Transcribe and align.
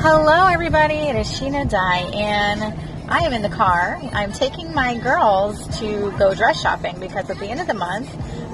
Hello, 0.00 0.46
everybody. 0.46 0.94
It 0.94 1.16
is 1.16 1.26
Sheena 1.26 1.68
Diane. 1.68 2.72
I 3.08 3.18
am 3.18 3.32
in 3.32 3.42
the 3.42 3.48
car. 3.48 3.98
I'm 4.12 4.30
taking 4.30 4.72
my 4.72 4.96
girls 4.96 5.66
to 5.80 6.12
go 6.16 6.32
dress 6.34 6.62
shopping 6.62 7.00
because 7.00 7.28
at 7.28 7.36
the 7.40 7.46
end 7.46 7.60
of 7.60 7.66
the 7.66 7.74
month, 7.74 8.08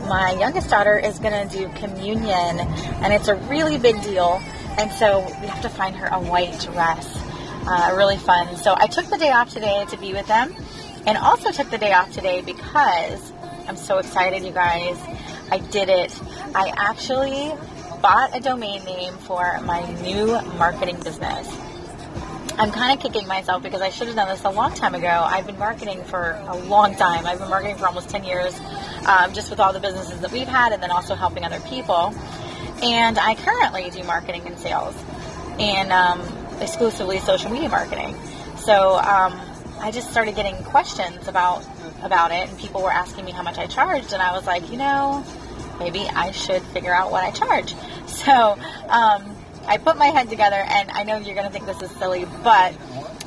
my 0.08 0.34
youngest 0.40 0.70
daughter 0.70 0.98
is 0.98 1.18
going 1.18 1.46
to 1.46 1.58
do 1.58 1.68
communion, 1.74 2.60
and 2.60 3.12
it's 3.12 3.28
a 3.28 3.34
really 3.34 3.76
big 3.76 4.00
deal. 4.02 4.40
And 4.78 4.90
so 4.92 5.20
we 5.42 5.46
have 5.46 5.60
to 5.60 5.68
find 5.68 5.94
her 5.96 6.06
a 6.06 6.18
white 6.18 6.58
dress. 6.60 7.14
Uh, 7.66 7.92
really 7.94 8.16
fun. 8.16 8.56
So 8.56 8.74
I 8.74 8.86
took 8.86 9.04
the 9.10 9.18
day 9.18 9.30
off 9.30 9.52
today 9.52 9.84
to 9.90 9.98
be 9.98 10.14
with 10.14 10.26
them, 10.26 10.56
and 11.06 11.18
also 11.18 11.52
took 11.52 11.68
the 11.68 11.78
day 11.78 11.92
off 11.92 12.10
today 12.10 12.40
because 12.40 13.32
I'm 13.68 13.76
so 13.76 13.98
excited, 13.98 14.44
you 14.44 14.52
guys. 14.52 14.98
I 15.50 15.58
did 15.58 15.90
it. 15.90 16.18
I 16.54 16.72
actually 16.74 17.52
bought 18.04 18.36
a 18.36 18.40
domain 18.40 18.84
name 18.84 19.14
for 19.14 19.58
my 19.62 19.80
new 20.02 20.26
marketing 20.58 20.94
business. 20.96 21.48
I'm 22.58 22.70
kind 22.70 22.92
of 22.92 23.02
kicking 23.02 23.26
myself 23.26 23.62
because 23.62 23.80
I 23.80 23.88
should 23.88 24.08
have 24.08 24.16
done 24.16 24.28
this 24.28 24.44
a 24.44 24.50
long 24.50 24.74
time 24.74 24.94
ago. 24.94 25.08
I've 25.08 25.46
been 25.46 25.58
marketing 25.58 26.04
for 26.04 26.38
a 26.46 26.54
long 26.54 26.96
time. 26.96 27.24
I've 27.24 27.38
been 27.38 27.48
marketing 27.48 27.78
for 27.78 27.86
almost 27.86 28.10
10 28.10 28.24
years, 28.24 28.60
um, 29.06 29.32
just 29.32 29.48
with 29.48 29.58
all 29.58 29.72
the 29.72 29.80
businesses 29.80 30.20
that 30.20 30.30
we've 30.32 30.46
had 30.46 30.72
and 30.72 30.82
then 30.82 30.90
also 30.90 31.14
helping 31.14 31.44
other 31.44 31.60
people. 31.60 32.14
And 32.82 33.18
I 33.18 33.36
currently 33.36 33.88
do 33.88 34.04
marketing 34.04 34.42
and 34.44 34.58
sales 34.58 34.94
and 35.58 35.90
um, 35.90 36.20
exclusively 36.60 37.20
social 37.20 37.50
media 37.50 37.70
marketing. 37.70 38.14
So 38.58 38.98
um, 38.98 39.40
I 39.80 39.90
just 39.90 40.10
started 40.10 40.36
getting 40.36 40.56
questions 40.64 41.26
about 41.26 41.64
about 42.02 42.32
it, 42.32 42.50
and 42.50 42.58
people 42.58 42.82
were 42.82 42.92
asking 42.92 43.24
me 43.24 43.30
how 43.30 43.42
much 43.42 43.56
I 43.56 43.66
charged, 43.66 44.12
and 44.12 44.20
I 44.20 44.32
was 44.36 44.46
like, 44.46 44.70
you 44.70 44.76
know, 44.76 45.24
maybe 45.78 46.00
I 46.00 46.32
should 46.32 46.62
figure 46.62 46.94
out 46.94 47.10
what 47.10 47.24
I 47.24 47.30
charge. 47.30 47.74
So 48.24 48.52
um, 48.88 49.36
I 49.66 49.78
put 49.78 49.96
my 49.96 50.06
head 50.06 50.30
together, 50.30 50.56
and 50.56 50.90
I 50.90 51.02
know 51.02 51.16
you're 51.16 51.34
going 51.34 51.46
to 51.46 51.52
think 51.52 51.66
this 51.66 51.82
is 51.82 51.90
silly, 51.96 52.26
but 52.42 52.72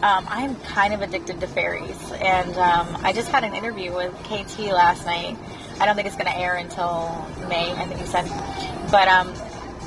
um, 0.01 0.25
I'm 0.29 0.55
kind 0.61 0.93
of 0.93 1.01
addicted 1.01 1.39
to 1.41 1.47
fairies. 1.47 1.99
And 2.13 2.55
um, 2.57 2.97
I 3.03 3.11
just 3.13 3.29
had 3.29 3.43
an 3.43 3.53
interview 3.53 3.93
with 3.93 4.13
KT 4.23 4.59
last 4.71 5.05
night. 5.05 5.37
I 5.79 5.85
don't 5.85 5.95
think 5.95 6.07
it's 6.07 6.15
going 6.15 6.31
to 6.31 6.37
air 6.37 6.55
until 6.55 7.27
May, 7.49 7.71
I 7.73 7.85
think 7.85 7.99
he 7.99 8.05
said. 8.05 8.27
But, 8.89 9.07
um, 9.07 9.27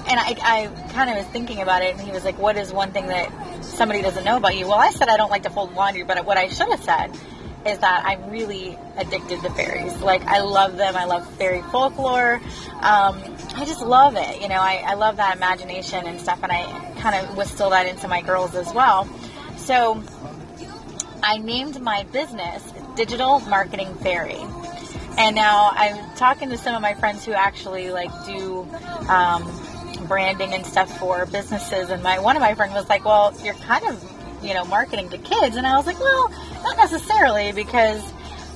and 0.06 0.20
I, 0.20 0.36
I 0.42 0.92
kind 0.92 1.08
of 1.10 1.16
was 1.16 1.26
thinking 1.26 1.62
about 1.62 1.82
it, 1.82 1.96
and 1.96 2.00
he 2.00 2.12
was 2.12 2.24
like, 2.24 2.38
What 2.38 2.56
is 2.56 2.72
one 2.72 2.92
thing 2.92 3.06
that 3.06 3.64
somebody 3.64 4.02
doesn't 4.02 4.24
know 4.24 4.36
about 4.36 4.56
you? 4.56 4.66
Well, 4.66 4.78
I 4.78 4.90
said 4.90 5.08
I 5.08 5.16
don't 5.16 5.30
like 5.30 5.44
to 5.44 5.50
fold 5.50 5.74
laundry, 5.74 6.02
but 6.02 6.24
what 6.26 6.36
I 6.36 6.48
should 6.48 6.68
have 6.68 6.82
said 6.82 7.16
is 7.66 7.78
that 7.78 8.04
I'm 8.06 8.30
really 8.30 8.78
addicted 8.96 9.42
to 9.42 9.50
fairies. 9.50 10.00
Like, 10.00 10.22
I 10.24 10.40
love 10.40 10.76
them. 10.76 10.96
I 10.96 11.04
love 11.04 11.30
fairy 11.34 11.62
folklore. 11.70 12.40
Um, 12.80 13.22
I 13.54 13.64
just 13.66 13.82
love 13.82 14.16
it. 14.16 14.40
You 14.40 14.48
know, 14.48 14.60
I, 14.60 14.82
I 14.86 14.94
love 14.94 15.16
that 15.16 15.36
imagination 15.36 16.06
and 16.06 16.20
stuff, 16.20 16.40
and 16.42 16.50
I 16.50 16.64
kind 17.00 17.14
of 17.14 17.38
instill 17.38 17.70
that 17.70 17.86
into 17.86 18.08
my 18.08 18.22
girls 18.22 18.54
as 18.54 18.72
well. 18.72 19.06
So, 19.56 20.02
I 21.22 21.36
named 21.36 21.80
my 21.80 22.04
business 22.04 22.72
Digital 22.96 23.40
Marketing 23.40 23.94
Fairy. 23.96 24.40
And 25.18 25.36
now 25.36 25.70
I'm 25.74 26.16
talking 26.16 26.48
to 26.50 26.56
some 26.56 26.74
of 26.74 26.80
my 26.80 26.94
friends 26.94 27.24
who 27.26 27.32
actually 27.32 27.90
like 27.90 28.10
do 28.24 28.66
um, 29.08 29.44
branding 30.06 30.54
and 30.54 30.64
stuff 30.64 30.98
for 30.98 31.26
businesses. 31.26 31.90
And 31.90 32.02
my 32.02 32.18
one 32.18 32.36
of 32.36 32.40
my 32.40 32.54
friends 32.54 32.74
was 32.74 32.88
like, 32.88 33.04
"Well, 33.04 33.34
you're 33.44 33.54
kind 33.54 33.86
of 33.86 34.02
you 34.42 34.54
know, 34.54 34.64
marketing 34.64 35.08
to 35.10 35.18
kids. 35.18 35.56
And 35.56 35.66
I 35.66 35.76
was 35.76 35.86
like, 35.86 36.00
well, 36.00 36.28
not 36.62 36.76
necessarily 36.76 37.52
because 37.52 38.02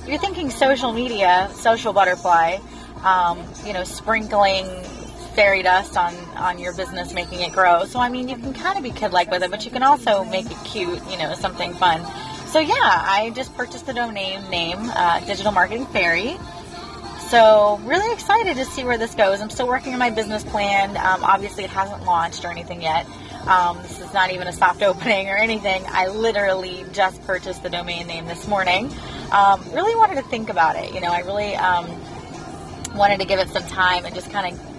you're 0.07 0.19
thinking 0.19 0.49
social 0.49 0.91
media, 0.91 1.49
social 1.53 1.93
butterfly, 1.93 2.57
um, 3.03 3.43
you 3.65 3.73
know, 3.73 3.83
sprinkling 3.83 4.65
fairy 5.35 5.63
dust 5.63 5.97
on, 5.97 6.15
on 6.37 6.59
your 6.59 6.73
business, 6.73 7.13
making 7.13 7.41
it 7.41 7.51
grow. 7.51 7.85
So, 7.85 7.99
I 7.99 8.09
mean, 8.09 8.29
you 8.29 8.37
can 8.37 8.53
kind 8.53 8.77
of 8.77 8.83
be 8.83 8.91
kid 8.91 9.11
like 9.11 9.29
with 9.29 9.43
it, 9.43 9.51
but 9.51 9.65
you 9.65 9.71
can 9.71 9.83
also 9.83 10.23
make 10.23 10.45
it 10.45 10.57
cute, 10.63 11.01
you 11.09 11.17
know, 11.17 11.33
something 11.35 11.73
fun. 11.73 12.05
So, 12.47 12.59
yeah, 12.59 12.73
I 12.73 13.33
just 13.35 13.55
purchased 13.57 13.85
the 13.85 13.93
domain 13.93 14.49
name, 14.49 14.77
uh, 14.79 15.19
Digital 15.25 15.51
Marketing 15.51 15.85
Fairy. 15.87 16.37
So, 17.29 17.81
really 17.83 18.13
excited 18.13 18.55
to 18.55 18.65
see 18.65 18.83
where 18.85 18.97
this 18.97 19.13
goes. 19.13 19.41
I'm 19.41 19.49
still 19.49 19.67
working 19.67 19.93
on 19.93 19.99
my 19.99 20.09
business 20.09 20.43
plan. 20.43 20.91
Um, 20.91 21.23
obviously, 21.23 21.63
it 21.65 21.69
hasn't 21.69 22.03
launched 22.05 22.45
or 22.45 22.49
anything 22.49 22.81
yet. 22.81 23.05
Um, 23.47 23.77
this 23.83 23.99
is 23.99 24.11
not 24.11 24.31
even 24.31 24.47
a 24.47 24.51
soft 24.51 24.81
opening 24.81 25.29
or 25.29 25.37
anything. 25.37 25.83
I 25.87 26.07
literally 26.07 26.83
just 26.93 27.21
purchased 27.25 27.61
the 27.61 27.69
domain 27.69 28.07
name 28.07 28.25
this 28.25 28.47
morning. 28.47 28.91
Um, 29.31 29.61
really 29.71 29.95
wanted 29.95 30.15
to 30.15 30.23
think 30.23 30.49
about 30.49 30.75
it. 30.75 30.93
You 30.93 31.01
know, 31.01 31.11
I 31.11 31.19
really 31.19 31.55
um, 31.55 31.85
wanted 32.95 33.19
to 33.19 33.25
give 33.25 33.39
it 33.39 33.49
some 33.49 33.63
time 33.67 34.05
and 34.05 34.15
just 34.15 34.31
kind 34.31 34.51
of 34.51 34.74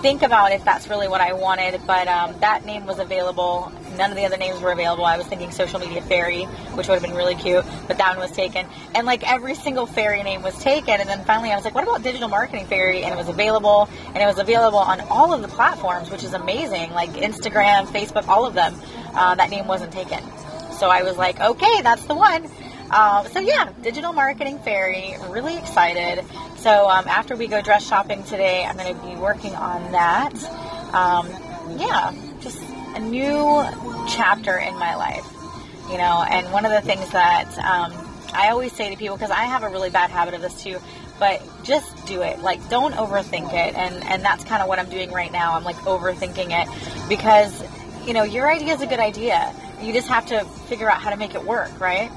think 0.00 0.22
about 0.22 0.52
if 0.52 0.64
that's 0.64 0.88
really 0.88 1.08
what 1.08 1.20
I 1.20 1.32
wanted, 1.32 1.80
but 1.86 2.08
um, 2.08 2.38
that 2.40 2.64
name 2.64 2.86
was 2.86 2.98
available. 2.98 3.72
None 3.96 4.10
of 4.10 4.16
the 4.16 4.24
other 4.24 4.36
names 4.36 4.60
were 4.60 4.70
available. 4.70 5.04
I 5.04 5.18
was 5.18 5.26
thinking 5.26 5.50
Social 5.50 5.80
Media 5.80 6.02
Fairy, 6.02 6.44
which 6.74 6.88
would 6.88 6.94
have 6.94 7.02
been 7.02 7.16
really 7.16 7.34
cute, 7.34 7.64
but 7.88 7.98
that 7.98 8.16
one 8.16 8.18
was 8.18 8.30
taken. 8.30 8.66
And 8.94 9.06
like 9.06 9.28
every 9.28 9.54
single 9.54 9.86
fairy 9.86 10.22
name 10.22 10.42
was 10.42 10.56
taken. 10.62 11.00
And 11.00 11.08
then 11.08 11.24
finally 11.24 11.50
I 11.50 11.56
was 11.56 11.64
like, 11.64 11.74
what 11.74 11.82
about 11.84 12.02
Digital 12.02 12.28
Marketing 12.28 12.66
Fairy? 12.66 13.02
And 13.02 13.12
it 13.12 13.16
was 13.16 13.28
available. 13.28 13.88
And 14.08 14.18
it 14.18 14.26
was 14.26 14.38
available 14.38 14.78
on 14.78 15.00
all 15.02 15.32
of 15.32 15.42
the 15.42 15.48
platforms, 15.48 16.10
which 16.10 16.22
is 16.22 16.32
amazing, 16.32 16.92
like 16.92 17.10
Instagram, 17.10 17.86
Facebook, 17.86 18.28
all 18.28 18.46
of 18.46 18.54
them. 18.54 18.74
Uh, 19.14 19.34
that 19.34 19.50
name 19.50 19.66
wasn't 19.66 19.92
taken. 19.92 20.20
So 20.72 20.88
I 20.88 21.02
was 21.02 21.16
like, 21.16 21.40
okay, 21.40 21.82
that's 21.82 22.04
the 22.04 22.14
one. 22.14 22.48
Um, 22.90 23.26
so 23.28 23.40
yeah, 23.40 23.72
digital 23.82 24.12
marketing 24.12 24.58
fairy. 24.60 25.14
Really 25.28 25.56
excited. 25.56 26.24
So 26.56 26.88
um, 26.88 27.06
after 27.06 27.36
we 27.36 27.46
go 27.46 27.60
dress 27.60 27.86
shopping 27.86 28.24
today, 28.24 28.64
I'm 28.64 28.76
going 28.76 28.94
to 28.94 29.06
be 29.06 29.14
working 29.16 29.54
on 29.54 29.92
that. 29.92 30.34
Um, 30.94 31.28
yeah, 31.78 32.14
just 32.40 32.58
a 32.94 33.00
new 33.00 33.62
chapter 34.08 34.56
in 34.56 34.74
my 34.78 34.96
life. 34.96 35.26
You 35.90 35.98
know, 35.98 36.24
and 36.28 36.50
one 36.52 36.66
of 36.66 36.72
the 36.72 36.80
things 36.80 37.10
that 37.10 37.46
um, 37.58 37.92
I 38.34 38.48
always 38.50 38.72
say 38.72 38.90
to 38.90 38.96
people, 38.96 39.16
because 39.16 39.30
I 39.30 39.44
have 39.44 39.62
a 39.62 39.68
really 39.68 39.90
bad 39.90 40.10
habit 40.10 40.34
of 40.34 40.42
this 40.42 40.62
too, 40.62 40.78
but 41.18 41.42
just 41.62 42.06
do 42.06 42.22
it. 42.22 42.40
Like, 42.40 42.66
don't 42.68 42.94
overthink 42.94 43.52
it. 43.52 43.74
And 43.74 44.04
and 44.04 44.22
that's 44.22 44.44
kind 44.44 44.62
of 44.62 44.68
what 44.68 44.78
I'm 44.78 44.88
doing 44.88 45.10
right 45.12 45.32
now. 45.32 45.54
I'm 45.54 45.64
like 45.64 45.76
overthinking 45.76 46.50
it 46.50 47.08
because 47.08 47.62
you 48.06 48.14
know 48.14 48.22
your 48.22 48.50
idea 48.50 48.74
is 48.74 48.82
a 48.82 48.86
good 48.86 49.00
idea. 49.00 49.54
You 49.80 49.92
just 49.92 50.08
have 50.08 50.26
to 50.26 50.44
figure 50.68 50.90
out 50.90 51.00
how 51.00 51.10
to 51.10 51.16
make 51.16 51.34
it 51.34 51.44
work, 51.44 51.78
right? 51.80 52.10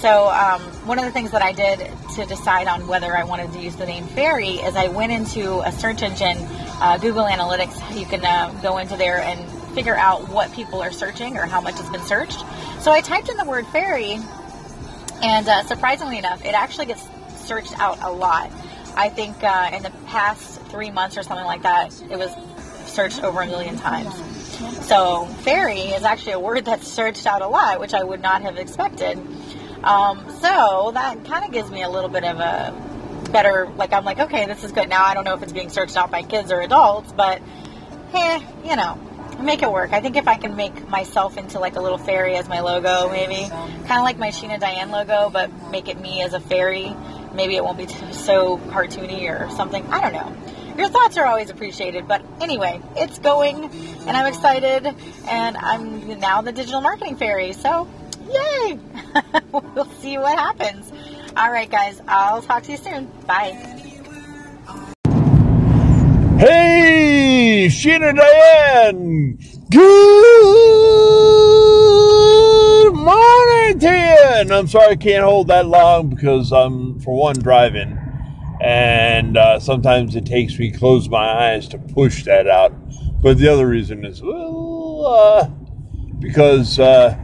So 0.00 0.28
um, 0.28 0.60
one 0.86 1.00
of 1.00 1.04
the 1.06 1.10
things 1.10 1.32
that 1.32 1.42
I 1.42 1.50
did 1.52 1.90
to 2.14 2.24
decide 2.24 2.68
on 2.68 2.86
whether 2.86 3.16
I 3.16 3.24
wanted 3.24 3.52
to 3.52 3.58
use 3.58 3.74
the 3.74 3.84
name 3.84 4.06
Fairy 4.06 4.50
is 4.50 4.76
I 4.76 4.86
went 4.86 5.10
into 5.10 5.58
a 5.66 5.72
search 5.72 6.02
engine, 6.02 6.36
uh, 6.80 6.98
Google 6.98 7.24
Analytics. 7.24 7.98
You 7.98 8.06
can 8.06 8.24
uh, 8.24 8.56
go 8.62 8.78
into 8.78 8.96
there 8.96 9.18
and 9.18 9.44
figure 9.74 9.96
out 9.96 10.28
what 10.28 10.52
people 10.52 10.80
are 10.80 10.92
searching 10.92 11.36
or 11.36 11.46
how 11.46 11.60
much 11.60 11.78
has 11.80 11.90
been 11.90 12.02
searched. 12.02 12.44
So 12.80 12.92
I 12.92 13.00
typed 13.00 13.28
in 13.28 13.36
the 13.36 13.44
word 13.44 13.66
fairy, 13.66 14.20
and 15.20 15.48
uh, 15.48 15.64
surprisingly 15.64 16.18
enough, 16.18 16.44
it 16.44 16.54
actually 16.54 16.86
gets 16.86 17.04
searched 17.36 17.76
out 17.80 17.98
a 18.00 18.10
lot. 18.12 18.52
I 18.94 19.08
think 19.08 19.42
uh, 19.42 19.70
in 19.72 19.82
the 19.82 19.90
past 20.06 20.60
three 20.66 20.92
months 20.92 21.18
or 21.18 21.24
something 21.24 21.46
like 21.46 21.62
that, 21.62 21.92
it 22.08 22.16
was 22.16 22.30
searched 22.86 23.24
over 23.24 23.40
a 23.40 23.46
million 23.46 23.76
times. 23.76 24.14
So 24.86 25.26
fairy 25.42 25.80
is 25.80 26.04
actually 26.04 26.32
a 26.32 26.40
word 26.40 26.64
that's 26.66 26.86
searched 26.86 27.26
out 27.26 27.42
a 27.42 27.48
lot, 27.48 27.80
which 27.80 27.94
I 27.94 28.02
would 28.02 28.22
not 28.22 28.42
have 28.42 28.56
expected. 28.58 29.18
Um, 29.82 30.24
so 30.40 30.90
that 30.94 31.24
kind 31.24 31.44
of 31.44 31.52
gives 31.52 31.70
me 31.70 31.82
a 31.82 31.88
little 31.88 32.10
bit 32.10 32.24
of 32.24 32.38
a 32.38 33.30
better, 33.32 33.70
like, 33.76 33.92
I'm 33.92 34.04
like, 34.04 34.18
okay, 34.18 34.46
this 34.46 34.64
is 34.64 34.72
good. 34.72 34.88
Now 34.88 35.04
I 35.04 35.14
don't 35.14 35.24
know 35.24 35.34
if 35.34 35.42
it's 35.42 35.52
being 35.52 35.70
searched 35.70 35.96
out 35.96 36.10
by 36.10 36.22
kids 36.22 36.50
or 36.50 36.60
adults, 36.60 37.12
but 37.12 37.40
hey, 38.12 38.44
you 38.64 38.76
know, 38.76 38.98
make 39.40 39.62
it 39.62 39.70
work. 39.70 39.92
I 39.92 40.00
think 40.00 40.16
if 40.16 40.26
I 40.26 40.36
can 40.36 40.56
make 40.56 40.88
myself 40.88 41.36
into 41.36 41.58
like 41.58 41.76
a 41.76 41.80
little 41.80 41.98
fairy 41.98 42.36
as 42.36 42.48
my 42.48 42.60
logo, 42.60 43.10
maybe 43.10 43.48
kind 43.48 43.98
of 43.98 44.04
like 44.04 44.18
my 44.18 44.28
Sheena 44.28 44.58
Diane 44.58 44.90
logo, 44.90 45.30
but 45.30 45.50
make 45.70 45.88
it 45.88 46.00
me 46.00 46.22
as 46.22 46.34
a 46.34 46.40
fairy. 46.40 46.94
Maybe 47.34 47.56
it 47.56 47.64
won't 47.64 47.78
be 47.78 47.86
so 48.12 48.58
cartoony 48.58 49.28
or 49.28 49.50
something. 49.50 49.86
I 49.86 50.00
don't 50.00 50.12
know. 50.12 50.34
Your 50.76 50.88
thoughts 50.88 51.16
are 51.16 51.26
always 51.26 51.50
appreciated, 51.50 52.06
but 52.06 52.24
anyway, 52.40 52.80
it's 52.94 53.18
going, 53.18 53.64
and 53.64 54.10
I'm 54.10 54.26
excited, 54.26 54.86
and 55.26 55.56
I'm 55.56 56.20
now 56.20 56.40
the 56.40 56.52
digital 56.52 56.80
marketing 56.80 57.16
fairy. 57.16 57.52
So, 57.52 57.88
yay! 58.32 58.78
we'll 59.52 59.90
see 60.00 60.18
what 60.18 60.38
happens. 60.38 60.92
All 61.36 61.50
right, 61.50 61.70
guys, 61.70 62.00
I'll 62.08 62.42
talk 62.42 62.62
to 62.64 62.72
you 62.72 62.78
soon. 62.78 63.06
Bye. 63.26 63.52
Hey, 66.38 67.66
Sheena 67.68 68.14
Diane! 68.16 69.38
Good 69.70 69.82
morning! 72.94 73.84
And 73.84 74.52
I'm 74.52 74.68
sorry 74.68 74.92
I 74.92 74.96
can't 74.96 75.24
hold 75.24 75.48
that 75.48 75.66
long 75.66 76.10
because 76.10 76.52
I'm, 76.52 77.00
for 77.00 77.14
one, 77.14 77.36
driving. 77.40 77.98
And 78.60 79.36
uh, 79.36 79.58
sometimes 79.60 80.14
it 80.16 80.26
takes 80.26 80.58
me 80.58 80.70
close 80.70 81.08
my 81.08 81.52
eyes 81.52 81.66
to 81.68 81.78
push 81.78 82.24
that 82.24 82.46
out. 82.46 82.72
But 83.20 83.38
the 83.38 83.48
other 83.48 83.66
reason 83.66 84.04
is, 84.04 84.22
well, 84.22 85.06
uh, 85.06 85.48
because 86.20 86.78
uh, 86.78 87.18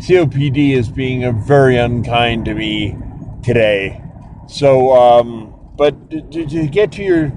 COPD 0.00 0.74
is 0.74 0.88
being 0.88 1.42
very 1.42 1.76
unkind 1.76 2.44
to 2.44 2.54
me 2.54 2.96
today. 3.42 4.02
So, 4.46 4.92
um, 4.92 5.54
but 5.76 6.10
to, 6.10 6.46
to, 6.46 6.66
get 6.68 6.92
to 6.92 7.02
your 7.02 7.32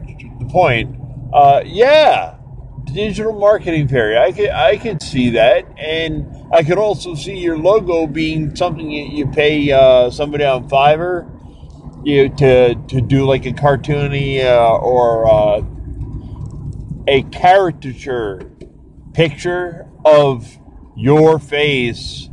point, 0.49 0.95
uh, 1.33 1.63
yeah, 1.65 2.35
digital 2.85 3.33
marketing 3.33 3.87
fairy. 3.87 4.17
I 4.17 4.31
could 4.31 4.49
I 4.49 4.77
could 4.77 5.01
see 5.01 5.31
that, 5.31 5.65
and 5.77 6.27
I 6.53 6.63
could 6.63 6.77
also 6.77 7.15
see 7.15 7.37
your 7.37 7.57
logo 7.57 8.07
being 8.07 8.55
something 8.55 8.89
you, 8.89 9.27
pay 9.27 9.71
uh, 9.71 10.09
somebody 10.09 10.43
on 10.43 10.69
Fiverr, 10.69 11.29
you 12.05 12.29
to 12.29 12.75
to 12.75 13.01
do 13.01 13.25
like 13.25 13.45
a 13.45 13.51
cartoony 13.51 14.43
uh, 14.43 14.77
or 14.77 15.27
uh, 15.27 15.61
a 17.07 17.23
caricature 17.23 18.51
picture 19.13 19.87
of 20.05 20.57
your 20.95 21.39
face. 21.39 22.29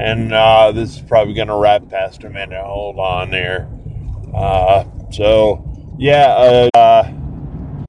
And 0.00 0.32
uh, 0.32 0.72
this 0.72 0.96
is 0.96 1.02
probably 1.02 1.34
going 1.34 1.48
to 1.48 1.56
wrap 1.56 1.86
past 1.90 2.24
a 2.24 2.30
minute. 2.30 2.64
Hold 2.64 2.98
on 2.98 3.30
there. 3.30 3.68
Uh, 4.34 4.84
so 5.12 5.94
yeah, 5.98 6.70
uh, 6.74 7.12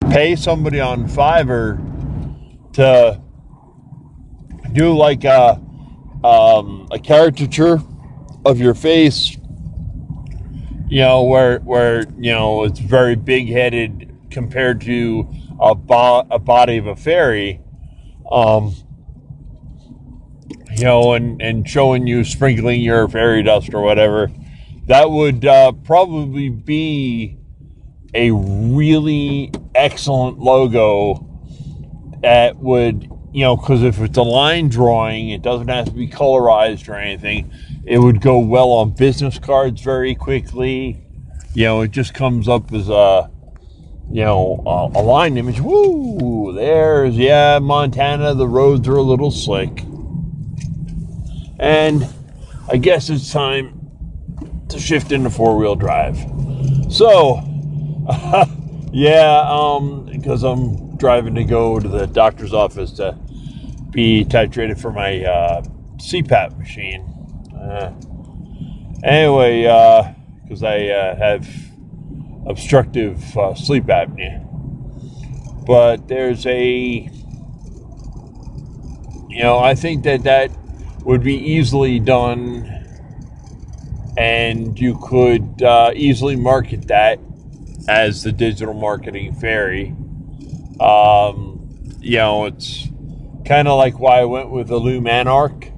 pay 0.09 0.35
somebody 0.35 0.81
on 0.81 1.07
Fiverr 1.07 1.79
to 2.73 3.21
do 4.73 4.93
like 4.97 5.23
a 5.23 5.61
um, 6.21 6.89
a 6.91 6.99
caricature 6.99 7.81
of 8.45 8.59
your 8.59 8.73
face. 8.73 9.37
You 10.89 10.99
know 10.99 11.23
where 11.23 11.59
where 11.59 12.01
you 12.17 12.33
know 12.33 12.65
it's 12.65 12.79
very 12.79 13.15
big 13.15 13.47
headed 13.47 14.13
compared 14.31 14.81
to 14.81 15.29
a, 15.61 15.75
bo- 15.75 16.27
a 16.29 16.39
body 16.39 16.75
of 16.75 16.87
a 16.87 16.95
fairy. 16.97 17.61
Um, 18.29 18.75
you 20.81 20.87
know, 20.87 21.13
and, 21.13 21.39
and 21.43 21.69
showing 21.69 22.07
you 22.07 22.23
sprinkling 22.23 22.81
your 22.81 23.07
fairy 23.07 23.43
dust 23.43 23.71
or 23.71 23.83
whatever, 23.83 24.31
that 24.87 25.11
would 25.11 25.45
uh, 25.45 25.71
probably 25.71 26.49
be 26.49 27.37
a 28.15 28.31
really 28.31 29.51
excellent 29.75 30.39
logo 30.39 31.23
that 32.23 32.57
would, 32.57 33.03
you 33.31 33.43
know, 33.43 33.55
because 33.55 33.83
if 33.83 33.99
it's 33.99 34.17
a 34.17 34.23
line 34.23 34.69
drawing, 34.69 35.29
it 35.29 35.43
doesn't 35.43 35.67
have 35.67 35.85
to 35.85 35.91
be 35.91 36.07
colorized 36.07 36.89
or 36.89 36.95
anything. 36.95 37.53
It 37.85 37.99
would 37.99 38.19
go 38.19 38.39
well 38.39 38.71
on 38.71 38.95
business 38.95 39.37
cards 39.37 39.81
very 39.81 40.15
quickly. 40.15 41.05
You 41.53 41.65
know, 41.65 41.81
it 41.81 41.91
just 41.91 42.15
comes 42.15 42.49
up 42.49 42.73
as 42.73 42.89
a, 42.89 43.29
you 44.09 44.23
know, 44.23 44.63
a, 44.65 44.97
a 44.97 45.01
line 45.03 45.37
image. 45.37 45.61
Woo! 45.61 46.53
There's, 46.55 47.15
yeah, 47.15 47.59
Montana, 47.59 48.33
the 48.33 48.47
roads 48.47 48.87
are 48.87 48.95
a 48.95 49.03
little 49.03 49.29
slick. 49.29 49.83
And 51.61 52.07
I 52.69 52.77
guess 52.77 53.09
it's 53.11 53.31
time 53.31 54.65
to 54.69 54.79
shift 54.79 55.11
into 55.11 55.29
four 55.29 55.55
wheel 55.57 55.75
drive. 55.75 56.17
So, 56.89 57.39
yeah, 58.91 59.45
um, 59.47 60.05
because 60.11 60.43
I'm 60.43 60.97
driving 60.97 61.35
to 61.35 61.43
go 61.43 61.79
to 61.79 61.87
the 61.87 62.07
doctor's 62.07 62.53
office 62.53 62.91
to 62.93 63.15
be 63.91 64.25
titrated 64.25 64.81
for 64.81 64.91
my 64.91 65.23
uh, 65.23 65.61
CPAP 65.97 66.57
machine. 66.57 67.01
Uh, 67.55 67.93
anyway, 69.03 69.61
because 70.43 70.63
uh, 70.63 70.67
I 70.67 70.87
uh, 70.87 71.15
have 71.15 71.47
obstructive 72.47 73.37
uh, 73.37 73.53
sleep 73.53 73.83
apnea. 73.85 74.47
But 75.65 76.07
there's 76.07 76.45
a, 76.47 77.07
you 79.29 79.43
know, 79.43 79.59
I 79.59 79.75
think 79.75 80.03
that 80.05 80.23
that 80.23 80.51
would 81.03 81.23
be 81.23 81.35
easily 81.35 81.99
done 81.99 82.81
and 84.17 84.79
you 84.79 84.97
could 85.01 85.63
uh, 85.63 85.91
easily 85.95 86.35
market 86.35 86.87
that 86.87 87.19
as 87.87 88.23
the 88.23 88.31
digital 88.31 88.73
marketing 88.73 89.33
fairy. 89.33 89.95
Um, 90.79 91.69
you 91.99 92.17
know, 92.17 92.45
it's 92.45 92.87
kind 93.45 93.67
of 93.67 93.77
like 93.77 93.99
why 93.99 94.19
I 94.19 94.25
went 94.25 94.51
with 94.51 94.69
Illume 94.69 95.07
Anarch, 95.07 95.71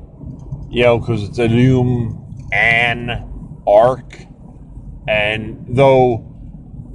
you 0.70 0.84
know, 0.84 1.00
because 1.00 1.24
it's 1.24 1.40
Illume 1.40 2.50
an 2.52 3.62
arc. 3.68 4.26
And 5.08 5.66
though 5.70 6.30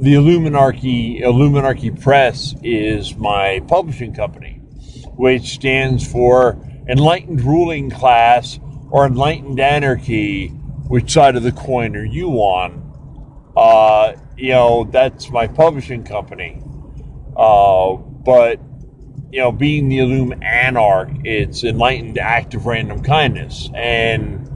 the 0.01 0.15
Illuminarchy, 0.15 1.21
Illuminarchy 1.23 2.01
Press 2.01 2.55
is 2.63 3.17
my 3.17 3.61
publishing 3.69 4.15
company, 4.15 4.61
which 5.17 5.55
stands 5.55 6.11
for 6.11 6.59
Enlightened 6.88 7.43
Ruling 7.43 7.90
Class 7.90 8.58
or 8.90 9.06
Enlightened 9.06 9.61
Anarchy, 9.61 10.49
which 10.88 11.12
side 11.12 11.37
of 11.37 11.43
the 11.43 11.52
coin 11.52 11.94
are 11.94 12.05
you 12.05 12.31
on? 12.31 12.82
Uh, 13.55 14.14
you 14.38 14.52
know, 14.52 14.85
that's 14.90 15.31
my 15.31 15.46
publishing 15.46 16.02
company. 16.02 16.62
Uh, 17.37 17.96
but, 17.96 18.58
you 19.31 19.40
know, 19.40 19.52
being 19.52 19.90
the 19.90 19.99
Illume 19.99 20.43
Anarch, 20.43 21.11
it's 21.25 21.62
Enlightened 21.62 22.17
Act 22.17 22.55
of 22.55 22.64
Random 22.64 23.02
Kindness. 23.02 23.69
And 23.75 24.49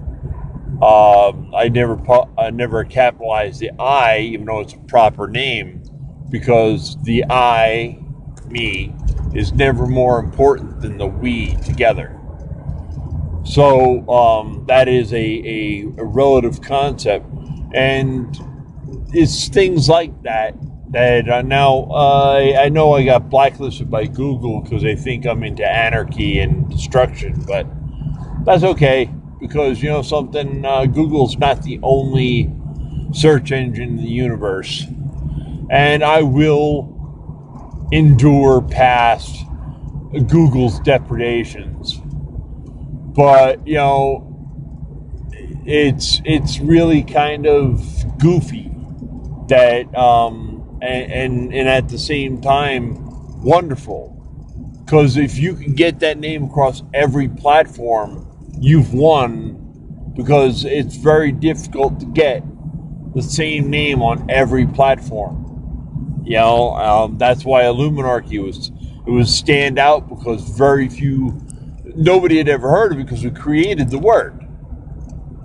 uh, 0.81 1.33
I 1.55 1.69
never 1.69 2.01
I 2.39 2.49
never 2.51 2.83
capitalized 2.85 3.61
the 3.61 3.73
I, 3.79 4.21
even 4.21 4.47
though 4.47 4.61
it's 4.61 4.73
a 4.73 4.79
proper 4.79 5.29
name, 5.29 5.83
because 6.31 6.97
the 7.03 7.27
I, 7.29 8.03
me, 8.47 8.95
is 9.35 9.53
never 9.53 9.87
more 9.87 10.19
important 10.19 10.81
than 10.81 10.97
the 10.97 11.07
we 11.07 11.57
together. 11.57 12.19
So 13.53 14.09
um, 14.09 14.65
that 14.67 14.89
is 14.89 15.13
a, 15.13 15.19
a, 15.19 15.83
a, 15.99 16.05
relative 16.05 16.63
concept, 16.63 17.27
and 17.75 18.35
it's 19.13 19.49
things 19.49 19.91
like 19.91 20.23
that 20.23 20.55
that 20.89 21.29
uh, 21.29 21.43
now 21.43 21.87
uh, 21.91 22.55
I 22.59 22.71
know 22.71 22.95
I 22.95 23.05
got 23.05 23.29
blacklisted 23.29 23.91
by 23.91 24.07
Google 24.07 24.63
because 24.63 24.83
they 24.83 24.97
think 24.97 25.27
I'm 25.27 25.45
into 25.45 25.71
anarchy 25.71 26.39
and 26.39 26.67
destruction, 26.71 27.45
but 27.47 27.67
that's 28.47 28.63
okay 28.63 29.11
because 29.39 29.83
you 29.83 29.91
know 29.91 30.01
something. 30.01 30.65
Uh, 30.65 30.87
Google's 30.87 31.37
not 31.37 31.63
the 31.63 31.79
only 31.83 32.51
search 33.13 33.53
engine 33.53 33.91
in 33.91 33.97
the 33.99 34.09
universe, 34.09 34.87
and 35.69 36.03
I 36.03 36.23
will 36.23 36.89
endure 37.93 38.63
past 38.63 39.45
Google's 40.27 40.81
depredations 40.81 42.02
but 43.15 43.67
you 43.67 43.75
know 43.75 44.29
it's 45.65 46.21
it's 46.25 46.59
really 46.61 47.03
kind 47.03 47.47
of 47.47 47.83
goofy 48.19 48.71
that 49.49 49.95
um 49.97 50.79
and 50.83 51.13
and, 51.13 51.55
and 51.55 51.69
at 51.69 51.89
the 51.89 51.99
same 51.99 52.41
time 52.41 52.97
wonderful. 53.43 54.11
Because 54.85 55.17
if 55.17 55.39
you 55.39 55.55
can 55.55 55.75
get 55.75 56.01
that 56.01 56.19
name 56.19 56.45
across 56.45 56.83
every 56.93 57.29
platform 57.29 58.29
you've 58.59 58.93
won 58.93 60.13
because 60.15 60.65
it's 60.65 60.97
very 60.97 61.33
difficult 61.33 61.99
to 62.01 62.07
get 62.07 62.45
the 63.15 63.23
same 63.23 63.71
name 63.71 64.03
on 64.03 64.31
every 64.31 64.67
platform. 64.67 65.39
You 66.25 66.37
know 66.37 66.75
um, 66.75 67.19
that's 67.19 67.45
why 67.45 67.63
illuminarchy 67.63 68.43
was 68.43 68.71
it 69.07 69.11
was 69.11 69.35
stand 69.35 69.79
out 69.79 70.09
because 70.09 70.43
very 70.57 70.89
few 70.89 71.41
nobody 71.95 72.39
had 72.39 72.49
ever 72.49 72.71
heard 72.71 72.93
of 72.93 72.99
it 72.99 73.05
because 73.05 73.25
we 73.25 73.31
created 73.31 73.91
the 73.91 73.99
word. 73.99 74.47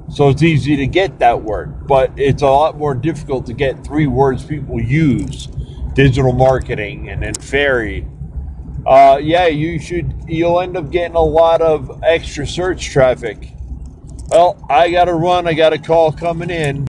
So 0.09 0.29
it's 0.29 0.41
easy 0.41 0.77
to 0.77 0.87
get 0.87 1.19
that 1.19 1.43
word, 1.43 1.85
but 1.85 2.11
it's 2.15 2.41
a 2.41 2.47
lot 2.47 2.77
more 2.77 2.95
difficult 2.95 3.45
to 3.47 3.53
get 3.53 3.83
three 3.83 4.07
words 4.07 4.45
people 4.45 4.81
use 4.81 5.47
digital 5.93 6.31
marketing 6.31 7.09
and 7.09 7.23
then 7.23 7.33
fairy. 7.33 8.07
Uh, 8.85 9.19
yeah, 9.21 9.47
you 9.47 9.79
should, 9.79 10.13
you'll 10.27 10.61
end 10.61 10.77
up 10.77 10.91
getting 10.91 11.17
a 11.17 11.21
lot 11.21 11.61
of 11.61 12.01
extra 12.03 12.47
search 12.47 12.89
traffic. 12.89 13.53
Well, 14.29 14.65
I 14.69 14.91
got 14.91 15.05
to 15.05 15.13
run, 15.13 15.47
I 15.47 15.53
got 15.53 15.73
a 15.73 15.77
call 15.77 16.11
coming 16.11 16.49
in. 16.49 16.87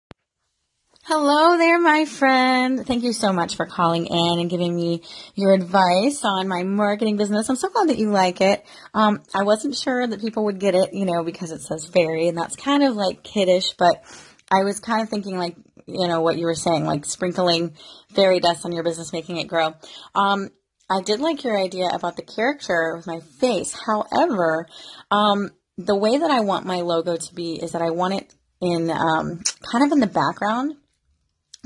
Hello 1.07 1.55
there, 1.55 1.79
my 1.79 2.05
friend. 2.05 2.83
Thank 2.83 3.03
you 3.03 3.13
so 3.13 3.31
much 3.31 3.57
for 3.57 3.67
calling 3.67 4.07
in 4.07 4.39
and 4.39 4.49
giving 4.49 4.75
me 4.75 5.03
your 5.35 5.53
advice 5.53 6.25
on 6.25 6.47
my 6.47 6.63
marketing 6.63 7.15
business. 7.15 7.47
I'm 7.47 7.57
so 7.57 7.69
glad 7.69 7.89
that 7.89 7.99
you 7.99 8.09
like 8.09 8.41
it. 8.41 8.65
Um, 8.91 9.21
I 9.31 9.43
wasn't 9.43 9.75
sure 9.75 10.07
that 10.07 10.19
people 10.19 10.45
would 10.45 10.59
get 10.59 10.73
it, 10.73 10.95
you 10.95 11.05
know, 11.05 11.23
because 11.23 11.51
it 11.51 11.61
says 11.61 11.85
fairy 11.85 12.27
and 12.27 12.35
that's 12.35 12.55
kind 12.55 12.81
of 12.81 12.95
like 12.95 13.21
kiddish, 13.21 13.73
but 13.73 14.03
I 14.51 14.63
was 14.63 14.79
kind 14.79 15.03
of 15.03 15.09
thinking 15.09 15.37
like, 15.37 15.55
you 15.85 16.07
know, 16.07 16.21
what 16.21 16.39
you 16.39 16.45
were 16.47 16.55
saying, 16.55 16.85
like 16.85 17.05
sprinkling 17.05 17.75
fairy 18.15 18.39
dust 18.39 18.65
on 18.65 18.71
your 18.71 18.83
business, 18.83 19.13
making 19.13 19.37
it 19.37 19.47
grow. 19.47 19.75
Um, 20.15 20.49
I 20.89 21.01
did 21.01 21.19
like 21.19 21.43
your 21.43 21.55
idea 21.55 21.87
about 21.93 22.15
the 22.15 22.23
character 22.23 22.95
with 22.95 23.05
my 23.05 23.19
face. 23.19 23.75
However, 23.85 24.67
um, 25.11 25.51
the 25.77 25.95
way 25.95 26.17
that 26.17 26.31
I 26.31 26.39
want 26.39 26.65
my 26.65 26.81
logo 26.81 27.15
to 27.15 27.35
be 27.35 27.61
is 27.61 27.73
that 27.73 27.83
I 27.83 27.91
want 27.91 28.15
it 28.15 28.33
in 28.59 28.89
um, 28.89 29.43
kind 29.71 29.85
of 29.85 29.91
in 29.91 29.99
the 29.99 30.07
background 30.07 30.77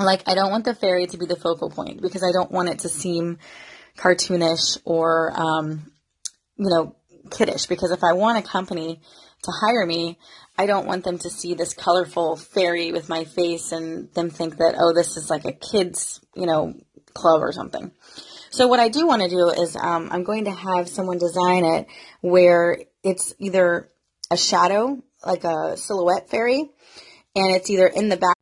like, 0.06 0.24
I 0.28 0.36
don't 0.36 0.52
want 0.52 0.66
the 0.66 0.76
fairy 0.76 1.08
to 1.08 1.18
be 1.18 1.26
the 1.26 1.36
focal 1.36 1.70
point 1.70 2.02
because 2.02 2.24
I 2.24 2.32
don't 2.32 2.52
want 2.52 2.70
it 2.70 2.80
to 2.80 2.90
seem 2.90 3.40
cartoonish 3.98 4.80
or, 4.86 5.32
um, 5.36 5.92
you 6.58 6.70
know, 6.70 6.96
kiddish. 7.32 7.66
Because 7.66 7.92
if 7.92 8.04
I 8.04 8.14
want 8.14 8.38
a 8.38 8.48
company 8.48 9.02
to 9.44 9.52
hire 9.62 9.86
me, 9.86 10.18
I 10.58 10.66
don't 10.66 10.88
want 10.88 11.04
them 11.04 11.18
to 11.20 11.30
see 11.30 11.54
this 11.54 11.74
colorful 11.74 12.36
fairy 12.36 12.92
with 12.92 13.08
my 13.08 13.24
face 13.24 13.72
and 13.72 14.14
them 14.14 14.30
think 14.30 14.58
that, 14.58 14.76
oh, 14.78 14.94
this 14.94 15.16
is 15.16 15.30
like 15.30 15.46
a 15.46 15.54
kid's, 15.54 16.20
you 16.36 16.46
know, 16.46 16.74
club 17.14 17.42
or 17.42 17.52
something. 17.52 17.92
So 18.52 18.68
what 18.68 18.80
I 18.80 18.90
do 18.90 19.06
want 19.06 19.22
to 19.22 19.30
do 19.30 19.50
is 19.50 19.76
um, 19.76 20.10
I'm 20.12 20.24
going 20.24 20.46
to 20.46 20.52
have 20.52 20.90
someone 20.90 21.18
design 21.18 21.64
it 21.64 21.88
where 22.22 22.80
it's 23.04 23.34
either 23.40 23.90
a 24.32 24.38
shadow, 24.38 25.02
like 25.26 25.44
a 25.44 25.78
silhouette 25.78 26.30
fairy, 26.30 26.70
and 27.36 27.56
it's 27.56 27.70
either 27.70 27.88
in 27.88 28.10
the 28.10 28.18
back, 28.18 28.36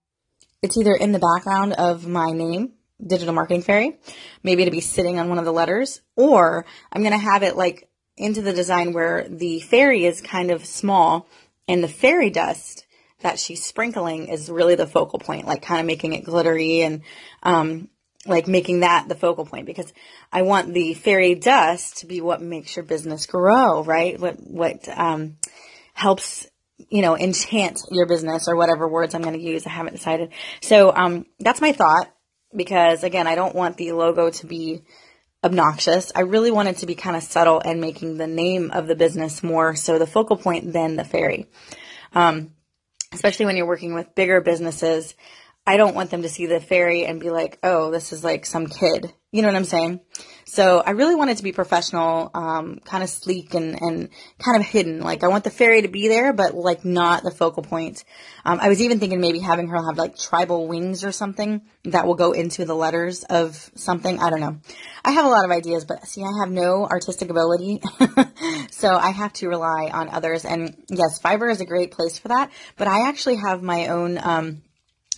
it's 0.61 0.77
either 0.77 0.93
in 0.93 1.11
the 1.11 1.19
background 1.19 1.73
of 1.73 2.07
my 2.07 2.31
name, 2.31 2.73
digital 3.05 3.33
marketing 3.33 3.61
fairy, 3.61 3.97
maybe 4.43 4.65
to 4.65 4.71
be 4.71 4.81
sitting 4.81 5.19
on 5.19 5.29
one 5.29 5.37
of 5.37 5.45
the 5.45 5.53
letters, 5.53 6.01
or 6.15 6.65
I'm 6.91 7.01
going 7.01 7.11
to 7.11 7.17
have 7.17 7.43
it 7.43 7.55
like 7.55 7.89
into 8.15 8.41
the 8.41 8.53
design 8.53 8.93
where 8.93 9.27
the 9.29 9.59
fairy 9.59 10.05
is 10.05 10.21
kind 10.21 10.49
of 10.49 10.65
small 10.65 11.27
and 11.67 11.83
the 11.83 11.87
fairy 11.87 12.29
dust 12.29 12.85
that 13.21 13.39
she's 13.39 13.63
sprinkling 13.63 14.27
is 14.27 14.49
really 14.49 14.75
the 14.75 14.87
focal 14.87 15.19
point, 15.19 15.45
like 15.45 15.61
kind 15.61 15.79
of 15.79 15.85
making 15.85 16.13
it 16.13 16.23
glittery 16.23 16.81
and 16.81 17.01
um, 17.43 17.89
like 18.25 18.47
making 18.47 18.81
that 18.81 19.07
the 19.07 19.15
focal 19.15 19.45
point 19.45 19.65
because 19.65 19.91
I 20.31 20.41
want 20.43 20.73
the 20.73 20.93
fairy 20.93 21.35
dust 21.35 21.97
to 21.97 22.05
be 22.05 22.21
what 22.21 22.41
makes 22.41 22.75
your 22.75 22.85
business 22.85 23.25
grow, 23.25 23.83
right? 23.83 24.19
What 24.19 24.35
what 24.39 24.87
um, 24.89 25.37
helps 25.93 26.47
you 26.89 27.01
know 27.01 27.17
enchant 27.17 27.81
your 27.91 28.05
business 28.05 28.47
or 28.47 28.55
whatever 28.55 28.87
words 28.87 29.15
I'm 29.15 29.21
going 29.21 29.33
to 29.33 29.41
use. 29.41 29.65
I 29.65 29.71
haven't 29.71 29.95
decided. 29.95 30.31
So 30.61 30.93
um, 30.95 31.25
that's 31.39 31.61
my 31.61 31.71
thought 31.71 32.11
because 32.55 33.03
again, 33.03 33.27
I 33.27 33.35
don't 33.35 33.55
want 33.55 33.77
the 33.77 33.91
logo 33.91 34.29
to 34.29 34.45
be 34.45 34.81
obnoxious. 35.43 36.11
I 36.15 36.21
really 36.21 36.51
want 36.51 36.69
it 36.69 36.77
to 36.77 36.85
be 36.85 36.95
kind 36.95 37.15
of 37.15 37.23
subtle 37.23 37.61
and 37.63 37.79
making 37.79 38.17
the 38.17 38.27
name 38.27 38.71
of 38.71 38.87
the 38.87 38.95
business 38.95 39.43
more 39.43 39.75
so 39.75 39.99
the 39.99 40.07
focal 40.07 40.37
point 40.37 40.73
than 40.73 40.95
the 40.95 41.03
fairy. 41.03 41.47
Um, 42.13 42.51
especially 43.13 43.45
when 43.45 43.55
you're 43.55 43.67
working 43.67 43.93
with 43.93 44.15
bigger 44.15 44.41
businesses, 44.41 45.15
I 45.67 45.75
don't 45.75 45.95
want 45.95 46.11
them 46.11 46.21
to 46.21 46.29
see 46.29 46.45
the 46.45 46.61
fairy 46.61 47.05
and 47.05 47.19
be 47.19 47.29
like, 47.29 47.59
oh, 47.61 47.91
this 47.91 48.13
is 48.13 48.23
like 48.23 48.45
some 48.45 48.67
kid. 48.67 49.13
You 49.33 49.41
know 49.41 49.49
what 49.49 49.57
I'm 49.57 49.65
saying? 49.65 49.99
So 50.45 50.79
I 50.79 50.91
really 50.91 51.13
want 51.13 51.29
it 51.29 51.37
to 51.37 51.43
be 51.43 51.51
professional, 51.51 52.31
um, 52.33 52.79
kind 52.85 53.03
of 53.03 53.09
sleek 53.09 53.53
and, 53.53 53.77
and 53.81 54.09
kind 54.39 54.61
of 54.61 54.65
hidden. 54.65 55.01
Like 55.01 55.25
I 55.25 55.27
want 55.27 55.43
the 55.43 55.49
fairy 55.49 55.81
to 55.81 55.89
be 55.89 56.07
there, 56.07 56.31
but 56.31 56.55
like 56.55 56.85
not 56.85 57.23
the 57.23 57.31
focal 57.31 57.63
point. 57.63 58.05
Um, 58.45 58.59
I 58.61 58.69
was 58.69 58.81
even 58.81 59.01
thinking 59.01 59.19
maybe 59.19 59.39
having 59.39 59.67
her 59.67 59.75
have 59.75 59.97
like 59.97 60.17
tribal 60.17 60.69
wings 60.69 61.03
or 61.03 61.11
something 61.11 61.61
that 61.83 62.07
will 62.07 62.15
go 62.15 62.31
into 62.31 62.63
the 62.63 62.73
letters 62.73 63.25
of 63.25 63.69
something. 63.75 64.19
I 64.19 64.29
don't 64.29 64.39
know. 64.39 64.61
I 65.03 65.11
have 65.11 65.25
a 65.25 65.29
lot 65.29 65.43
of 65.43 65.51
ideas, 65.51 65.83
but 65.83 66.07
see, 66.07 66.23
I 66.23 66.39
have 66.39 66.49
no 66.49 66.87
artistic 66.87 67.29
ability. 67.29 67.81
so 68.71 68.95
I 68.95 69.09
have 69.09 69.33
to 69.33 69.49
rely 69.49 69.91
on 69.93 70.07
others. 70.07 70.45
And 70.45 70.81
yes, 70.89 71.19
Fiverr 71.21 71.51
is 71.51 71.59
a 71.59 71.65
great 71.65 71.91
place 71.91 72.17
for 72.17 72.29
that, 72.29 72.51
but 72.77 72.87
I 72.87 73.09
actually 73.09 73.35
have 73.35 73.61
my 73.61 73.87
own, 73.87 74.17
um, 74.17 74.61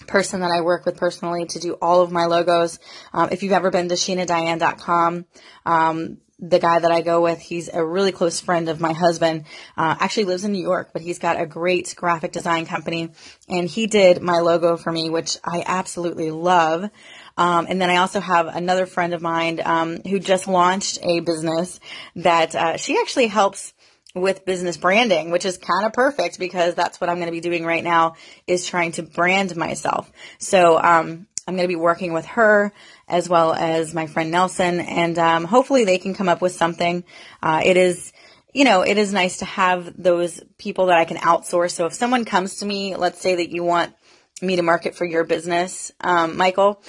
person 0.09 0.41
that 0.41 0.51
I 0.51 0.61
work 0.61 0.85
with 0.85 0.97
personally 0.97 1.45
to 1.45 1.59
do 1.59 1.73
all 1.81 2.01
of 2.01 2.11
my 2.11 2.25
logos. 2.25 2.79
Um, 3.13 3.29
if 3.31 3.43
you've 3.43 3.53
ever 3.53 3.71
been 3.71 3.89
to 3.89 3.95
SheenaDiane.com, 3.95 5.25
um, 5.65 6.17
the 6.39 6.59
guy 6.59 6.79
that 6.79 6.91
I 6.91 7.01
go 7.01 7.21
with, 7.21 7.39
he's 7.39 7.69
a 7.69 7.83
really 7.83 8.11
close 8.11 8.39
friend 8.39 8.69
of 8.69 8.79
my 8.79 8.93
husband. 8.93 9.45
Uh, 9.77 9.95
actually 9.99 10.25
lives 10.25 10.45
in 10.45 10.53
New 10.53 10.61
York, 10.61 10.91
but 10.93 11.01
he's 11.01 11.19
got 11.19 11.39
a 11.39 11.45
great 11.45 11.93
graphic 11.97 12.31
design 12.31 12.65
company, 12.65 13.11
and 13.47 13.69
he 13.69 13.87
did 13.87 14.21
my 14.21 14.39
logo 14.39 14.77
for 14.77 14.91
me, 14.91 15.09
which 15.09 15.37
I 15.43 15.63
absolutely 15.65 16.31
love. 16.31 16.89
Um, 17.37 17.67
and 17.69 17.81
then 17.81 17.89
I 17.89 17.97
also 17.97 18.19
have 18.19 18.47
another 18.47 18.85
friend 18.85 19.13
of 19.13 19.21
mine 19.21 19.61
um, 19.63 20.01
who 20.03 20.19
just 20.19 20.47
launched 20.47 20.99
a 21.03 21.19
business 21.19 21.79
that 22.15 22.55
uh, 22.55 22.77
she 22.77 22.97
actually 22.97 23.27
helps 23.27 23.73
with 24.15 24.45
business 24.45 24.77
branding, 24.77 25.31
which 25.31 25.45
is 25.45 25.57
kind 25.57 25.85
of 25.85 25.93
perfect 25.93 26.39
because 26.39 26.73
that's 26.75 26.99
what 26.99 27.09
I'm 27.09 27.17
going 27.17 27.27
to 27.27 27.31
be 27.31 27.41
doing 27.41 27.65
right 27.65 27.83
now 27.83 28.15
is 28.47 28.65
trying 28.65 28.91
to 28.93 29.03
brand 29.03 29.55
myself. 29.55 30.11
So, 30.39 30.77
um, 30.77 31.27
I'm 31.47 31.55
going 31.55 31.67
to 31.67 31.73
be 31.73 31.75
working 31.75 32.13
with 32.13 32.25
her 32.25 32.71
as 33.07 33.27
well 33.27 33.53
as 33.53 33.93
my 33.93 34.05
friend 34.05 34.29
Nelson 34.29 34.81
and, 34.81 35.17
um, 35.17 35.45
hopefully 35.45 35.83
they 35.83 35.97
can 35.97 36.13
come 36.13 36.29
up 36.29 36.41
with 36.41 36.53
something. 36.53 37.03
Uh, 37.41 37.61
it 37.63 37.75
is, 37.75 38.13
you 38.53 38.65
know, 38.65 38.81
it 38.81 38.97
is 38.97 39.13
nice 39.13 39.37
to 39.37 39.45
have 39.45 39.93
those 40.01 40.41
people 40.57 40.87
that 40.87 40.97
I 40.97 41.05
can 41.05 41.17
outsource. 41.17 41.71
So 41.71 41.85
if 41.85 41.93
someone 41.93 42.25
comes 42.25 42.57
to 42.57 42.65
me, 42.65 42.95
let's 42.95 43.21
say 43.21 43.35
that 43.35 43.49
you 43.49 43.63
want 43.63 43.93
me 44.41 44.55
to 44.55 44.61
market 44.61 44.95
for 44.95 45.05
your 45.05 45.23
business, 45.23 45.91
um, 46.01 46.37
Michael, 46.37 46.83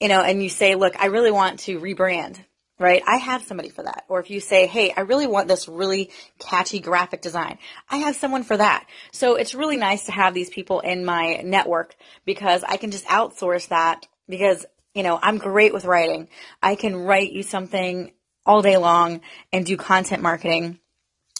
you 0.00 0.08
know, 0.08 0.22
and 0.22 0.42
you 0.42 0.48
say, 0.48 0.74
look, 0.74 0.98
I 0.98 1.06
really 1.06 1.30
want 1.30 1.60
to 1.60 1.78
rebrand 1.78 2.38
right? 2.82 3.02
I 3.06 3.16
have 3.16 3.42
somebody 3.42 3.68
for 3.68 3.82
that. 3.84 4.04
Or 4.08 4.20
if 4.20 4.30
you 4.30 4.40
say, 4.40 4.66
hey, 4.66 4.92
I 4.96 5.02
really 5.02 5.26
want 5.26 5.48
this 5.48 5.68
really 5.68 6.10
catchy 6.38 6.80
graphic 6.80 7.22
design, 7.22 7.58
I 7.88 7.98
have 7.98 8.16
someone 8.16 8.42
for 8.42 8.56
that. 8.56 8.86
So 9.12 9.36
it's 9.36 9.54
really 9.54 9.76
nice 9.76 10.06
to 10.06 10.12
have 10.12 10.34
these 10.34 10.50
people 10.50 10.80
in 10.80 11.04
my 11.04 11.40
network 11.44 11.94
because 12.24 12.64
I 12.64 12.76
can 12.76 12.90
just 12.90 13.06
outsource 13.06 13.68
that 13.68 14.06
because, 14.28 14.66
you 14.94 15.02
know, 15.02 15.18
I'm 15.22 15.38
great 15.38 15.72
with 15.72 15.84
writing. 15.84 16.28
I 16.62 16.74
can 16.74 16.96
write 16.96 17.32
you 17.32 17.42
something 17.42 18.12
all 18.44 18.62
day 18.62 18.76
long 18.76 19.20
and 19.52 19.64
do 19.64 19.76
content 19.76 20.22
marketing 20.22 20.78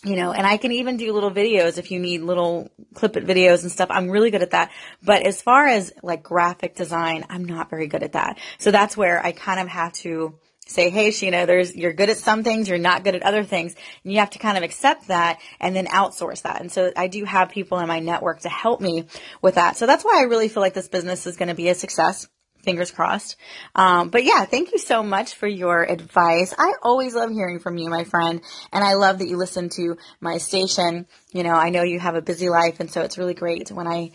you 0.05 0.17
know, 0.17 0.33
and 0.33 0.47
I 0.47 0.57
can 0.57 0.73
even 0.73 0.97
do 0.97 1.13
little 1.13 1.31
videos 1.31 1.79
if 1.79 1.93
you 1.93 2.01
need 2.01 2.23
little 2.23 2.71
clip 2.95 3.17
it 3.17 3.25
videos 3.25 3.63
and 3.63 3.71
stuff. 3.71 3.89
I'm 3.91 4.11
really 4.11 4.33
good 4.33 4.43
at 4.43 4.51
that. 4.51 4.73
But 5.03 5.23
as 5.23 5.41
far 5.41 5.67
as 5.69 5.93
like 6.03 6.25
graphic 6.25 6.75
design, 6.75 7.25
I'm 7.29 7.45
not 7.45 7.71
very 7.71 7.87
good 7.87 8.03
at 8.03 8.13
that. 8.13 8.39
So 8.59 8.73
that's 8.73 8.97
where 8.97 9.25
I 9.25 9.31
kind 9.31 9.61
of 9.61 9.69
have 9.69 9.93
to 9.95 10.35
say, 10.67 10.91
hey, 10.91 11.09
Sheena, 11.09 11.47
there's, 11.47 11.75
you're 11.75 11.93
good 11.93 12.11
at 12.11 12.17
some 12.17 12.43
things, 12.43 12.69
you're 12.69 12.79
not 12.79 13.05
good 13.05 13.15
at 13.15 13.23
other 13.23 13.45
things. 13.45 13.75
And 14.05 14.13
you 14.13 14.21
have 14.21 14.31
to 14.31 14.39
kind 14.39 14.57
of 14.57 14.63
accept 14.63 15.09
that 15.09 15.41
and 15.61 15.75
then 15.75 15.87
outsource 15.87 16.43
that. 16.43 16.61
And 16.61 16.71
so 16.71 16.93
I 16.97 17.09
do 17.09 17.25
have 17.25 17.51
people 17.51 17.79
in 17.79 17.89
my 17.89 18.01
network 18.01 18.41
to 18.41 18.49
help 18.49 18.81
me 18.81 19.05
with 19.41 19.57
that. 19.57 19.77
So 19.77 19.87
that's 19.87 20.05
why 20.05 20.21
I 20.21 20.25
really 20.25 20.49
feel 20.49 20.63
like 20.63 20.75
this 20.75 20.89
business 20.89 21.27
is 21.27 21.37
going 21.37 21.49
to 21.49 21.55
be 21.55 21.69
a 21.69 21.75
success. 21.75 22.29
Fingers 22.63 22.93
crossed. 22.93 23.35
Um, 23.75 24.11
but 24.11 24.23
yeah, 24.23 24.45
thank 24.45 24.71
you 24.71 24.79
so 24.79 25.03
much 25.03 25.35
for 25.35 25.49
your 25.49 25.83
advice. 25.83 26.55
I 26.57 26.75
always 26.81 27.13
love 27.13 27.31
hearing 27.31 27.59
from 27.59 27.77
you, 27.77 27.91
my 27.91 28.05
friend. 28.05 28.41
And 28.73 28.85
I 28.85 28.95
love 28.95 29.19
that 29.19 29.27
you 29.27 29.37
listen 29.37 29.69
to 29.71 29.97
my 30.21 30.39
station. 30.39 31.09
You 31.33 31.43
know, 31.43 31.55
I 31.55 31.71
know 31.71 31.83
you 31.83 31.99
have 31.99 32.15
a 32.15 32.23
busy 32.23 32.49
life. 32.49 32.79
And 32.79 32.89
so 32.89 33.03
it's 33.03 33.19
really 33.19 33.35
great 33.35 33.73
when 33.73 33.89
I 33.89 34.13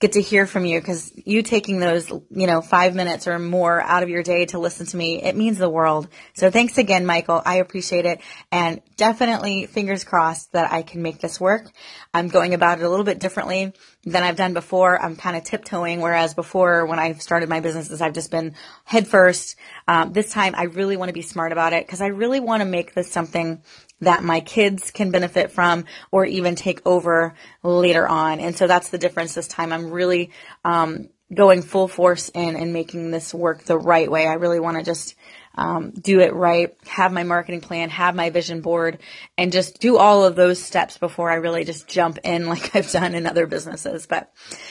get 0.00 0.12
to 0.12 0.20
hear 0.20 0.46
from 0.46 0.64
you 0.64 0.78
because 0.78 1.12
you 1.24 1.42
taking 1.42 1.80
those, 1.80 2.08
you 2.08 2.46
know, 2.46 2.60
five 2.60 2.94
minutes 2.94 3.26
or 3.26 3.38
more 3.38 3.80
out 3.80 4.04
of 4.04 4.08
your 4.08 4.22
day 4.22 4.46
to 4.46 4.58
listen 4.58 4.86
to 4.86 4.96
me, 4.96 5.20
it 5.20 5.34
means 5.34 5.58
the 5.58 5.68
world. 5.68 6.08
So 6.34 6.50
thanks 6.50 6.78
again, 6.78 7.04
Michael. 7.04 7.42
I 7.44 7.56
appreciate 7.56 8.06
it. 8.06 8.20
And 8.52 8.80
definitely 8.96 9.66
fingers 9.66 10.04
crossed 10.04 10.52
that 10.52 10.72
I 10.72 10.82
can 10.82 11.02
make 11.02 11.18
this 11.18 11.40
work. 11.40 11.72
I'm 12.14 12.28
going 12.28 12.54
about 12.54 12.78
it 12.78 12.84
a 12.84 12.88
little 12.88 13.04
bit 13.04 13.18
differently 13.18 13.72
than 14.04 14.22
I've 14.22 14.36
done 14.36 14.54
before. 14.54 15.02
I'm 15.02 15.16
kind 15.16 15.36
of 15.36 15.42
tiptoeing, 15.42 16.00
whereas 16.00 16.32
before 16.32 16.86
when 16.86 17.00
I 17.00 17.14
started 17.14 17.48
my 17.48 17.58
businesses, 17.58 18.00
I've 18.00 18.14
just 18.14 18.30
been 18.30 18.54
head 18.84 19.08
first. 19.08 19.56
Um, 19.88 20.12
this 20.12 20.32
time 20.32 20.54
I 20.56 20.64
really 20.64 20.96
want 20.96 21.08
to 21.08 21.12
be 21.14 21.22
smart 21.22 21.50
about 21.50 21.72
it 21.72 21.84
because 21.84 22.00
I 22.00 22.06
really 22.06 22.40
want 22.40 22.60
to 22.60 22.66
make 22.66 22.94
this 22.94 23.10
something 23.10 23.62
that 24.00 24.22
my 24.22 24.40
kids 24.40 24.90
can 24.90 25.10
benefit 25.10 25.50
from 25.50 25.84
or 26.10 26.24
even 26.24 26.54
take 26.54 26.80
over 26.86 27.34
later 27.62 28.06
on. 28.06 28.40
And 28.40 28.56
so 28.56 28.66
that's 28.66 28.90
the 28.90 28.98
difference 28.98 29.34
this 29.34 29.48
time. 29.48 29.72
I'm 29.72 29.90
really 29.90 30.30
um, 30.64 31.08
going 31.34 31.62
full 31.62 31.88
force 31.88 32.30
in 32.34 32.56
and 32.56 32.72
making 32.72 33.10
this 33.10 33.34
work 33.34 33.64
the 33.64 33.78
right 33.78 34.10
way. 34.10 34.26
I 34.26 34.34
really 34.34 34.60
want 34.60 34.78
to 34.78 34.82
just 34.82 35.14
um, 35.58 35.90
do 35.90 36.20
it 36.20 36.34
right, 36.34 36.74
have 36.86 37.12
my 37.12 37.24
marketing 37.24 37.60
plan, 37.60 37.90
have 37.90 38.14
my 38.14 38.30
vision 38.30 38.60
board, 38.60 38.98
and 39.36 39.50
just 39.50 39.80
do 39.80 39.96
all 39.96 40.24
of 40.24 40.36
those 40.36 40.62
steps 40.62 40.98
before 40.98 41.30
I 41.30 41.34
really 41.34 41.64
just 41.64 41.88
jump 41.88 42.18
in 42.22 42.46
like 42.48 42.74
I've 42.76 42.90
done 42.90 43.14
in 43.14 43.26
other 43.26 43.46
businesses. 43.46 44.06
But 44.06 44.30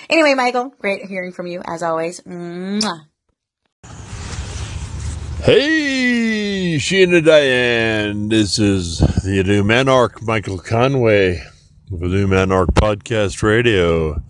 anyway, 0.10 0.34
Michael, 0.34 0.74
great 0.80 1.06
hearing 1.06 1.34
from 1.34 1.48
you 1.48 1.62
as 1.66 1.84
always. 1.84 2.22
Mwah. 2.22 3.02
Hey, 5.44 6.78
Sheena 6.80 7.24
Diane. 7.24 8.30
This 8.30 8.58
is 8.58 9.02
the 9.24 9.44
new 9.44 9.64
Manarch, 9.64 10.22
Michael 10.22 10.60
Conway 10.60 11.42
of 11.92 12.00
the 12.00 12.08
new 12.08 12.28
Manarch 12.28 12.68
Podcast 12.68 13.42
Radio. 13.42 14.22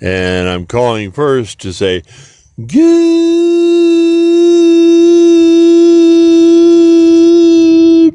And 0.00 0.48
I'm 0.48 0.66
calling 0.66 1.12
first 1.12 1.60
to 1.60 1.72
say, 1.72 2.02
Good 2.56 2.82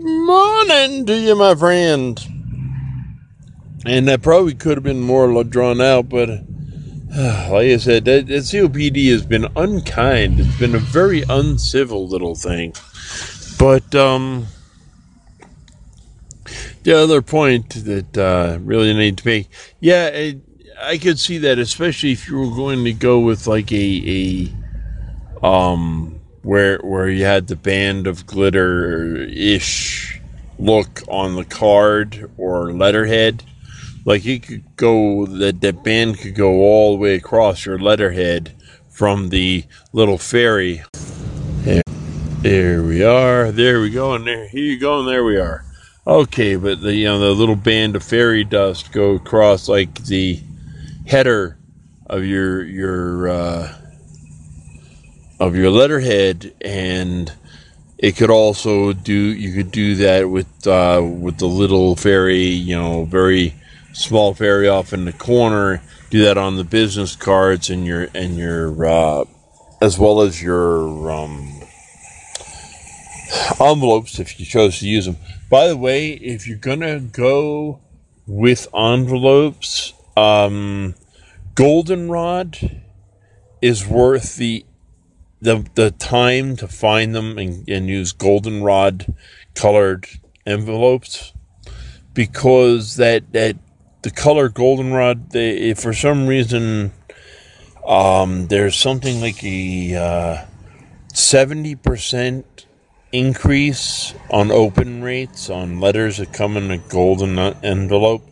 morning 0.04 1.06
to 1.06 1.18
you, 1.18 1.36
my 1.36 1.56
friend. 1.56 2.20
And 3.86 4.08
that 4.08 4.22
probably 4.22 4.54
could 4.54 4.76
have 4.78 4.84
been 4.84 5.00
more 5.00 5.44
drawn 5.46 5.80
out, 5.80 6.10
but 6.10 6.28
like 7.10 7.70
I 7.70 7.78
said, 7.78 8.04
that, 8.06 8.28
that 8.28 8.34
COPD 8.34 9.10
has 9.12 9.26
been 9.26 9.48
unkind. 9.56 10.42
It's 10.42 10.60
been 10.60 10.76
a 10.76 10.80
very 10.80 11.24
uncivil 11.30 12.06
little 12.08 12.36
thing. 12.36 12.74
But 13.58 13.96
um, 13.96 14.48
the 16.88 16.98
other 16.98 17.22
point 17.22 17.84
that 17.84 18.18
uh, 18.18 18.58
really 18.62 18.94
need 18.94 19.18
to 19.18 19.28
make, 19.28 19.50
yeah, 19.82 20.08
it, 20.08 20.38
I 20.82 20.98
could 20.98 21.20
see 21.20 21.38
that, 21.40 21.60
especially 21.60 22.14
if 22.14 22.30
you 22.30 22.40
were 22.40 22.56
going 22.56 22.86
to 22.86 22.94
go 22.94 23.20
with 23.20 23.46
like 23.46 23.74
a 23.74 24.50
a 25.36 25.46
um 25.46 26.22
where 26.44 26.78
where 26.78 27.10
you 27.10 27.26
had 27.26 27.48
the 27.48 27.58
band 27.58 28.08
of 28.08 28.26
glitter 28.26 29.18
ish 29.18 30.22
look 30.58 31.02
on 31.10 31.36
the 31.36 31.44
card 31.44 32.32
or 32.38 32.72
letterhead 32.72 33.44
like 34.06 34.24
you 34.24 34.40
could 34.40 34.64
go 34.78 35.26
that 35.26 35.60
that 35.60 35.84
band 35.84 36.18
could 36.18 36.36
go 36.36 36.62
all 36.62 36.94
the 36.94 37.00
way 37.00 37.16
across 37.16 37.66
your 37.66 37.78
letterhead 37.78 38.56
from 38.90 39.28
the 39.30 39.66
little 39.92 40.18
fairy. 40.18 40.84
There 42.42 42.82
we 42.82 43.04
are. 43.04 43.52
There 43.52 43.82
we 43.82 43.90
go. 43.90 44.14
And 44.14 44.26
there, 44.26 44.48
here 44.48 44.64
you 44.64 44.80
go. 44.80 45.00
And 45.00 45.08
there 45.10 45.26
we 45.26 45.38
are. 45.38 45.67
Okay, 46.08 46.56
but 46.56 46.80
the 46.80 46.96
you 46.96 47.04
know 47.04 47.20
the 47.20 47.34
little 47.34 47.58
band 47.58 47.98
of 47.98 48.02
fairy 48.02 48.46
dust 48.46 48.94
go 48.94 49.16
across 49.16 49.68
like 49.68 50.06
the 50.06 50.40
header 51.06 51.58
of 52.06 52.24
your 52.24 52.64
your 52.64 53.28
uh, 53.28 53.76
of 55.38 55.58
your 55.58 55.70
letterhead, 55.70 56.54
and 56.62 57.34
it 57.98 58.16
could 58.16 58.30
also 58.30 58.94
do 58.94 59.14
you 59.14 59.54
could 59.54 59.70
do 59.70 59.96
that 59.96 60.30
with 60.30 60.66
uh, 60.66 61.02
with 61.04 61.40
the 61.40 61.46
little 61.46 61.98
fairy, 61.98 62.46
you 62.46 62.78
know, 62.78 63.04
very 63.04 63.54
small 63.92 64.34
fairy 64.34 64.70
off 64.70 64.94
in 64.94 65.04
the 65.04 65.12
corner. 65.12 65.82
Do 66.10 66.24
that 66.24 66.38
on 66.38 66.56
the 66.56 66.64
business 66.64 67.18
cards 67.18 67.70
and 67.70 67.86
your 67.86 68.08
and 68.16 68.38
your 68.38 68.86
uh, 68.86 69.26
as 69.82 70.00
well 70.00 70.22
as 70.22 70.42
your 70.42 71.12
um, 71.12 71.52
envelopes 73.60 74.20
if 74.20 74.40
you 74.40 74.46
chose 74.46 74.80
to 74.80 74.88
use 74.88 75.06
them. 75.06 75.18
By 75.50 75.68
the 75.68 75.78
way, 75.78 76.12
if 76.12 76.46
you're 76.46 76.58
gonna 76.58 77.00
go 77.00 77.80
with 78.26 78.68
envelopes, 78.76 79.94
um, 80.18 80.96
goldenrod 81.56 82.82
is 83.62 83.88
worth 83.88 84.36
the 84.36 84.66
the 85.42 85.66
the 85.76 85.92
time 85.92 86.56
to 86.58 86.68
find 86.68 87.16
them 87.16 87.38
and, 87.38 87.68
and 87.70 87.88
use 87.88 88.12
goldenrod 88.12 89.14
colored 89.56 90.08
envelopes 90.46 91.34
because 92.14 92.98
that 92.98 93.32
that 93.32 93.56
the 94.02 94.12
color 94.12 94.50
goldenrod 94.50 95.32
they 95.32 95.74
for 95.76 95.94
some 95.94 96.28
reason 96.28 96.92
um, 97.86 98.48
there's 98.48 98.76
something 98.76 99.22
like 99.22 99.44
a 99.44 99.96
uh, 99.96 100.46
seventy 101.14 101.76
percent 101.76 102.67
increase 103.12 104.14
on 104.30 104.52
open 104.52 105.04
rates 105.04 105.50
on 105.50 105.80
letters 105.80 106.18
that 106.18 106.34
come 106.34 106.58
in 106.58 106.72
a 106.72 106.78
golden 106.78 107.40
envelope, 107.40 108.24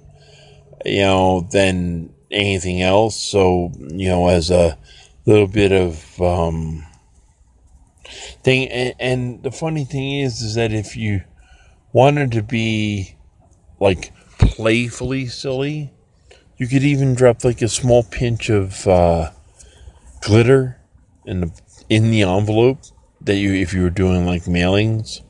you 0.84 1.01
know, 1.01 1.48
than 1.51 2.13
anything 2.32 2.82
else. 2.82 3.15
So, 3.15 3.72
you 3.79 4.10
know, 4.10 4.27
as 4.27 4.51
a 4.51 4.77
little 5.25 5.48
bit 5.48 5.72
of 5.72 6.22
um, 6.22 6.86
thing, 8.44 8.67
and, 8.70 8.94
and 9.00 9.44
the 9.44 9.51
funny 9.51 9.86
thing 9.86 10.20
is, 10.20 10.41
is 10.41 10.55
that 10.55 10.72
if 10.72 10.96
you 10.96 11.24
wanted 11.94 12.32
to 12.34 12.44
be 12.44 13.15
like 13.79 14.12
playfully 14.38 15.27
silly, 15.27 15.91
you 16.58 16.67
could 16.67 16.84
even 16.84 17.15
drop 17.15 17.44
like 17.44 17.62
a 17.62 17.67
small 17.67 18.03
pinch 18.03 18.50
of 18.50 18.88
uh, 18.88 19.32
glitter 20.22 20.79
in 21.25 21.41
the 21.41 21.62
in 21.89 22.12
the 22.12 22.24
envelope 22.24 22.79
that 23.25 23.36
you 23.36 23.53
if 23.53 23.74
you 23.74 23.84
were 23.84 23.89
doing 23.89 24.25
like 24.25 24.44
mailings, 24.44 25.22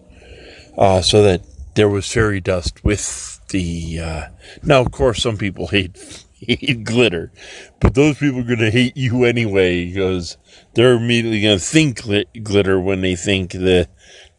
uh, 0.78 1.02
so 1.02 1.24
that 1.24 1.42
there 1.76 1.90
was 1.90 2.12
fairy 2.12 2.42
dust 2.42 2.84
with 2.84 3.46
the. 3.50 4.00
Uh, 4.00 4.28
now, 4.64 4.82
of 4.82 4.92
course, 4.92 5.22
some 5.22 5.38
people 5.38 5.68
hate 5.68 6.26
hate 6.34 6.84
glitter, 6.84 7.32
but 7.80 7.94
those 7.94 8.18
people 8.18 8.42
are 8.42 8.44
going 8.44 8.60
to 8.60 8.72
hate 8.72 8.98
you 8.98 9.24
anyway 9.24 9.86
because 9.86 10.38
they're 10.74 10.94
immediately 10.94 11.42
going 11.42 11.60
to 11.60 11.64
think 11.64 12.02
gl- 12.02 12.44
glitter 12.44 12.80
when 12.80 13.02
they 13.02 13.16
think 13.16 13.52
the, 13.52 13.88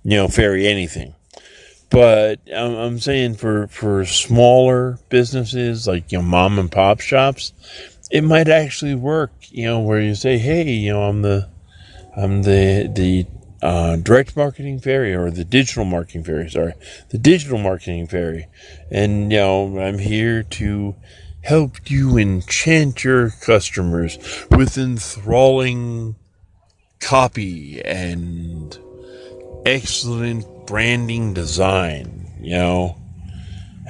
you 0.03 0.17
know, 0.17 0.29
fairy 0.29 0.67
anything. 0.67 1.15
But 1.91 2.41
I'm, 2.55 2.75
I'm 2.75 2.99
saying 2.99 3.37
for 3.37 3.69
for 3.69 4.05
smaller 4.05 4.99
businesses 5.09 5.87
like 5.87 6.11
you 6.11 6.19
know 6.19 6.25
mom 6.25 6.59
and 6.59 6.71
pop 6.71 7.01
shops, 7.01 7.53
it 8.11 8.23
might 8.23 8.49
actually 8.49 8.95
work. 8.95 9.33
You 9.51 9.67
know, 9.67 9.81
where 9.81 10.01
you 10.01 10.15
say, 10.15 10.39
hey, 10.39 10.71
you 10.71 10.93
know, 10.93 11.03
I'm 11.05 11.23
the 11.23 11.49
I'm 12.17 12.43
the 12.43 12.91
the 12.93 13.27
uh, 13.63 13.97
direct 13.97 14.37
marketing 14.37 14.79
fairy 14.81 15.15
or 15.15 15.31
the 15.31 15.45
digital 15.45 15.85
marketing 15.85 16.25
fairy, 16.25 16.51
sorry, 16.51 16.75
the 17.11 17.19
digital 17.19 17.59
marketing 17.59 18.07
fairy. 18.07 18.47
And, 18.91 19.33
you 19.33 19.39
know, 19.39 19.79
I'm 19.79 19.99
here 19.99 20.43
to 20.43 20.95
help 21.43 21.91
you 21.91 22.19
enchant 22.19 23.05
your 23.05 23.31
customers 23.31 24.19
with 24.51 24.77
enthralling 24.77 26.17
copy 27.01 27.81
and 27.83 28.77
excellent 29.65 30.67
branding 30.67 31.33
design, 31.35 32.33
you 32.41 32.57
know, 32.57 33.01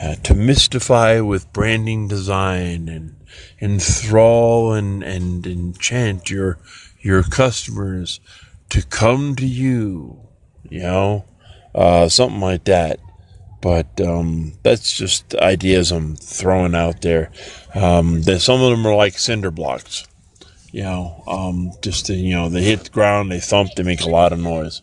uh, 0.00 0.14
to 0.16 0.34
mystify 0.34 1.20
with 1.20 1.50
branding 1.52 2.06
design 2.08 2.88
and 2.88 3.16
enthrall 3.60 4.76
and, 4.76 5.02
and 5.02 5.46
enchant 5.46 6.30
your, 6.30 6.58
your 7.00 7.22
customers 7.22 8.20
to 8.70 8.82
come 8.86 9.36
to 9.36 9.46
you, 9.46 10.20
you 10.68 10.80
know, 10.80 11.24
uh, 11.74 12.08
something 12.08 12.40
like 12.40 12.64
that. 12.64 13.00
But 13.60 14.00
um, 14.00 14.52
that's 14.62 14.96
just 14.96 15.34
ideas 15.34 15.90
I'm 15.90 16.16
throwing 16.16 16.74
out 16.74 17.02
there. 17.02 17.30
Um, 17.74 18.22
then 18.22 18.38
some 18.38 18.60
of 18.62 18.70
them 18.70 18.86
are 18.86 18.94
like 18.94 19.18
cinder 19.18 19.50
blocks, 19.50 20.06
you 20.72 20.82
know, 20.82 21.22
um, 21.26 21.72
just 21.82 22.06
to, 22.06 22.14
you 22.14 22.34
know, 22.34 22.48
they 22.48 22.62
hit 22.62 22.84
the 22.84 22.90
ground, 22.90 23.32
they 23.32 23.40
thump, 23.40 23.70
they 23.76 23.82
make 23.82 24.02
a 24.02 24.10
lot 24.10 24.32
of 24.32 24.38
noise. 24.38 24.82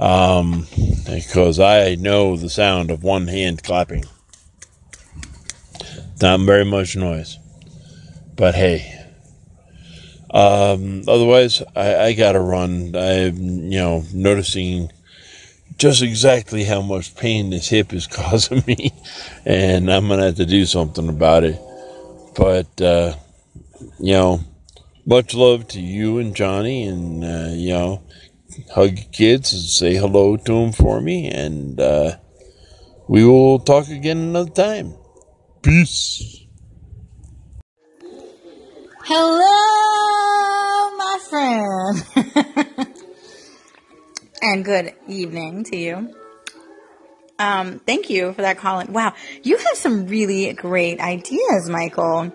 Um, 0.00 0.66
because 1.06 1.58
I 1.58 1.96
know 1.96 2.36
the 2.36 2.50
sound 2.50 2.90
of 2.90 3.02
one 3.02 3.26
hand 3.26 3.62
clapping. 3.62 4.04
Not 6.20 6.40
very 6.40 6.64
much 6.64 6.96
noise. 6.96 7.38
But 8.34 8.54
hey, 8.54 8.97
um, 10.30 11.02
otherwise, 11.08 11.62
I, 11.74 11.96
I 11.96 12.12
got 12.12 12.32
to 12.32 12.40
run. 12.40 12.94
I'm, 12.94 13.36
you 13.70 13.78
know, 13.78 14.04
noticing 14.12 14.90
just 15.78 16.02
exactly 16.02 16.64
how 16.64 16.82
much 16.82 17.14
pain 17.14 17.50
this 17.50 17.68
hip 17.68 17.92
is 17.92 18.06
causing 18.08 18.62
me, 18.66 18.92
and 19.44 19.90
I'm 19.90 20.08
gonna 20.08 20.26
have 20.26 20.36
to 20.36 20.46
do 20.46 20.66
something 20.66 21.08
about 21.08 21.44
it. 21.44 21.58
But 22.36 22.80
uh, 22.80 23.14
you 23.98 24.12
know, 24.12 24.40
much 25.06 25.34
love 25.34 25.68
to 25.68 25.80
you 25.80 26.18
and 26.18 26.34
Johnny, 26.34 26.84
and 26.84 27.24
uh, 27.24 27.50
you 27.52 27.72
know, 27.72 28.02
hug 28.74 28.98
kids 29.12 29.52
and 29.52 29.62
say 29.62 29.94
hello 29.94 30.36
to 30.36 30.52
them 30.52 30.72
for 30.72 31.00
me, 31.00 31.30
and 31.30 31.80
uh, 31.80 32.16
we 33.08 33.24
will 33.24 33.58
talk 33.60 33.88
again 33.88 34.18
another 34.18 34.50
time. 34.50 34.94
Peace. 35.62 36.47
Hello, 39.10 40.90
my 40.98 41.18
friend. 41.30 42.04
and 44.42 44.62
good 44.62 44.92
evening 45.06 45.64
to 45.64 45.78
you. 45.78 46.14
Um, 47.38 47.78
thank 47.78 48.10
you 48.10 48.34
for 48.34 48.42
that 48.42 48.58
call. 48.58 48.84
Wow, 48.84 49.14
you 49.42 49.56
have 49.56 49.78
some 49.78 50.08
really 50.08 50.52
great 50.52 51.00
ideas, 51.00 51.70
Michael. 51.70 52.30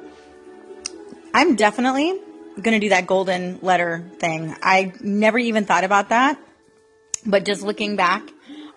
I'm 1.32 1.56
definitely 1.56 2.20
going 2.60 2.74
to 2.74 2.80
do 2.80 2.90
that 2.90 3.06
golden 3.06 3.60
letter 3.62 4.10
thing. 4.18 4.56
I 4.64 4.94
never 5.00 5.38
even 5.38 5.66
thought 5.66 5.84
about 5.84 6.10
that. 6.10 6.40
But 7.24 7.46
just 7.46 7.62
looking 7.62 7.98
back 7.98 8.28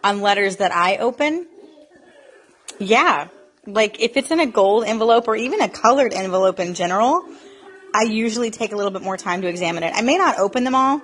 on 0.04 0.20
letters 0.20 0.56
that 0.56 0.70
I 0.70 0.98
open, 0.98 1.46
yeah, 2.78 3.28
like 3.66 4.02
if 4.02 4.18
it's 4.18 4.30
in 4.30 4.40
a 4.40 4.46
gold 4.46 4.85
envelope 4.85 5.28
or 5.28 5.37
even 5.37 5.62
a 5.62 5.68
colored 5.70 6.12
envelope 6.12 6.61
in 6.61 6.74
general, 6.74 7.24
I 7.94 8.03
usually 8.03 8.51
take 8.51 8.72
a 8.72 8.77
little 8.77 8.90
bit 8.90 9.03
more 9.03 9.16
time 9.16 9.42
to 9.42 9.49
examine 9.49 9.83
it. 9.83 9.92
I 9.94 10.03
may 10.03 10.18
not 10.18 10.38
open 10.38 10.64
them 10.64 10.75
all, 10.75 11.03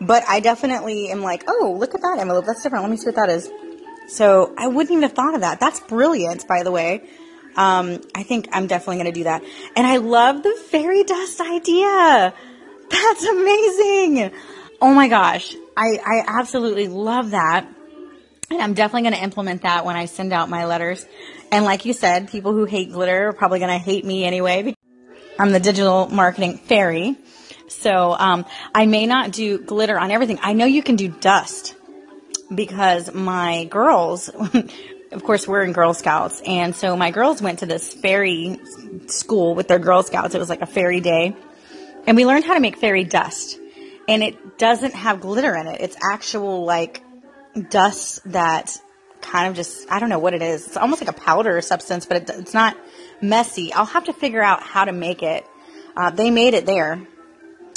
but 0.00 0.24
I 0.28 0.40
definitely 0.40 1.10
am 1.10 1.22
like, 1.22 1.44
oh, 1.46 1.76
look 1.78 1.94
at 1.94 2.02
that 2.02 2.18
envelope. 2.18 2.46
That's 2.46 2.62
different. 2.62 2.82
Let 2.82 2.90
me 2.90 2.96
see 2.96 3.06
what 3.06 3.16
that 3.16 3.30
is. 3.30 3.50
So 4.08 4.54
I 4.56 4.68
wouldn't 4.68 4.90
even 4.90 5.02
have 5.02 5.12
thought 5.12 5.34
of 5.34 5.42
that. 5.42 5.60
That's 5.60 5.80
brilliant, 5.80 6.48
by 6.48 6.62
the 6.62 6.70
way. 6.70 7.08
Um, 7.56 8.00
I 8.14 8.22
think 8.22 8.48
I'm 8.52 8.66
definitely 8.66 8.96
going 8.96 9.12
to 9.12 9.12
do 9.12 9.24
that. 9.24 9.42
And 9.76 9.86
I 9.86 9.96
love 9.96 10.42
the 10.42 10.54
fairy 10.70 11.04
dust 11.04 11.40
idea. 11.40 12.34
That's 12.88 13.24
amazing. 13.24 14.32
Oh 14.80 14.94
my 14.94 15.08
gosh. 15.08 15.54
I, 15.76 15.98
I 16.04 16.24
absolutely 16.26 16.88
love 16.88 17.32
that. 17.32 17.68
And 18.50 18.62
I'm 18.62 18.74
definitely 18.74 19.02
going 19.02 19.14
to 19.14 19.22
implement 19.22 19.62
that 19.62 19.84
when 19.84 19.96
I 19.96 20.06
send 20.06 20.32
out 20.32 20.48
my 20.48 20.64
letters. 20.64 21.04
And 21.50 21.64
like 21.64 21.84
you 21.84 21.92
said, 21.92 22.30
people 22.30 22.52
who 22.52 22.64
hate 22.64 22.92
glitter 22.92 23.28
are 23.28 23.32
probably 23.32 23.58
going 23.58 23.72
to 23.72 23.78
hate 23.78 24.04
me 24.04 24.24
anyway 24.24 24.74
I'm 25.38 25.52
the 25.52 25.60
digital 25.60 26.08
marketing 26.08 26.58
fairy. 26.58 27.16
So 27.68 28.14
um, 28.18 28.46
I 28.74 28.86
may 28.86 29.06
not 29.06 29.32
do 29.32 29.58
glitter 29.58 29.98
on 29.98 30.10
everything. 30.10 30.38
I 30.42 30.52
know 30.52 30.64
you 30.64 30.82
can 30.82 30.96
do 30.96 31.08
dust 31.08 31.76
because 32.52 33.12
my 33.12 33.64
girls, 33.64 34.28
of 35.12 35.22
course, 35.22 35.46
we're 35.46 35.62
in 35.62 35.72
Girl 35.72 35.94
Scouts, 35.94 36.40
and 36.44 36.74
so 36.74 36.96
my 36.96 37.10
girls 37.10 37.42
went 37.42 37.60
to 37.60 37.66
this 37.66 37.92
fairy 37.92 38.58
school 39.06 39.54
with 39.54 39.68
their 39.68 39.78
Girl 39.78 40.02
Scouts. 40.02 40.34
It 40.34 40.38
was 40.38 40.48
like 40.48 40.62
a 40.62 40.66
fairy 40.66 41.00
day, 41.00 41.36
and 42.06 42.16
we 42.16 42.24
learned 42.24 42.44
how 42.44 42.54
to 42.54 42.60
make 42.60 42.78
fairy 42.78 43.04
dust. 43.04 43.58
And 44.08 44.22
it 44.22 44.58
doesn't 44.58 44.94
have 44.94 45.20
glitter 45.20 45.54
in 45.54 45.66
it. 45.66 45.82
It's 45.82 45.96
actual 46.02 46.64
like 46.64 47.02
dust 47.68 48.22
that 48.32 48.80
kind 49.20 49.48
of 49.48 49.54
just 49.54 49.90
I 49.90 49.98
don't 49.98 50.08
know 50.08 50.18
what 50.18 50.32
it 50.32 50.42
is. 50.42 50.66
It's 50.66 50.76
almost 50.78 51.02
like 51.02 51.10
a 51.10 51.20
powder 51.20 51.60
substance, 51.60 52.06
but 52.06 52.16
it, 52.16 52.30
it's 52.30 52.54
not 52.54 52.76
messy. 53.20 53.72
I'll 53.72 53.86
have 53.86 54.04
to 54.04 54.12
figure 54.12 54.42
out 54.42 54.62
how 54.62 54.84
to 54.84 54.92
make 54.92 55.22
it. 55.22 55.44
Uh, 55.96 56.10
they 56.10 56.30
made 56.30 56.54
it 56.54 56.66
there, 56.66 57.06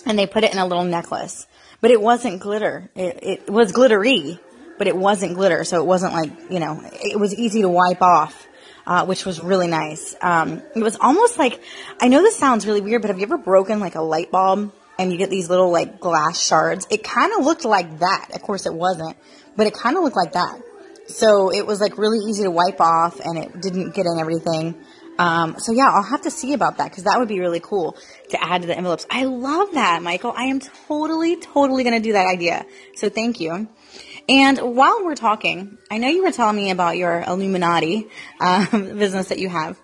and 0.05 0.17
they 0.17 0.27
put 0.27 0.43
it 0.43 0.53
in 0.53 0.59
a 0.59 0.65
little 0.65 0.83
necklace. 0.83 1.47
but 1.81 1.91
it 1.91 1.99
wasn't 1.99 2.39
glitter. 2.39 2.89
It, 2.95 3.19
it 3.21 3.49
was 3.49 3.71
glittery, 3.71 4.39
but 4.77 4.87
it 4.87 4.95
wasn't 4.95 5.33
glitter. 5.33 5.63
So 5.63 5.81
it 5.81 5.85
wasn't 5.85 6.13
like, 6.13 6.31
you 6.49 6.59
know, 6.59 6.79
it 6.93 7.19
was 7.19 7.33
easy 7.35 7.63
to 7.63 7.69
wipe 7.69 8.01
off. 8.01 8.47
Uh, 8.83 9.05
which 9.05 9.27
was 9.27 9.43
really 9.43 9.67
nice. 9.67 10.15
Um, 10.21 10.59
it 10.75 10.81
was 10.81 10.97
almost 10.99 11.37
like, 11.37 11.61
I 12.01 12.07
know 12.07 12.23
this 12.23 12.35
sounds 12.35 12.65
really 12.65 12.81
weird, 12.81 13.03
but 13.03 13.09
have 13.11 13.19
you 13.19 13.25
ever 13.25 13.37
broken 13.37 13.79
like 13.79 13.93
a 13.93 14.01
light 14.01 14.31
bulb 14.31 14.73
and 14.97 15.11
you 15.11 15.19
get 15.19 15.29
these 15.29 15.51
little 15.51 15.71
like 15.71 15.99
glass 15.99 16.41
shards? 16.41 16.87
It 16.89 17.03
kind 17.03 17.31
of 17.37 17.45
looked 17.45 17.63
like 17.63 17.99
that. 17.99 18.29
Of 18.33 18.41
course 18.41 18.65
it 18.65 18.73
wasn't, 18.73 19.17
but 19.55 19.67
it 19.67 19.75
kind 19.75 19.97
of 19.97 20.03
looked 20.03 20.15
like 20.15 20.33
that. 20.33 20.59
So 21.05 21.51
it 21.51 21.67
was 21.67 21.79
like 21.79 21.99
really 21.99 22.17
easy 22.27 22.41
to 22.41 22.49
wipe 22.49 22.81
off 22.81 23.19
and 23.19 23.37
it 23.37 23.61
didn't 23.61 23.93
get 23.93 24.07
in 24.07 24.17
everything. 24.19 24.73
Um, 25.21 25.59
so 25.59 25.71
yeah, 25.71 25.87
I'll 25.91 26.01
have 26.01 26.21
to 26.21 26.31
see 26.31 26.53
about 26.53 26.77
that 26.77 26.89
because 26.89 27.03
that 27.03 27.19
would 27.19 27.27
be 27.27 27.39
really 27.39 27.59
cool 27.59 27.95
to 28.31 28.43
add 28.43 28.61
to 28.61 28.67
the 28.67 28.75
envelopes. 28.75 29.05
I 29.07 29.25
love 29.25 29.73
that, 29.73 30.01
Michael. 30.01 30.33
I 30.35 30.45
am 30.45 30.59
totally, 30.87 31.35
totally 31.35 31.83
going 31.83 31.95
to 31.95 32.01
do 32.01 32.13
that 32.13 32.25
idea. 32.25 32.65
So 32.95 33.07
thank 33.07 33.39
you. 33.39 33.67
And 34.27 34.57
while 34.57 35.05
we're 35.05 35.13
talking, 35.13 35.77
I 35.91 35.99
know 35.99 36.07
you 36.07 36.23
were 36.23 36.31
telling 36.31 36.55
me 36.55 36.71
about 36.71 36.97
your 36.97 37.21
Illuminati 37.21 38.07
um, 38.39 38.65
business 38.71 39.27
that 39.29 39.37
you 39.37 39.47
have. 39.47 39.79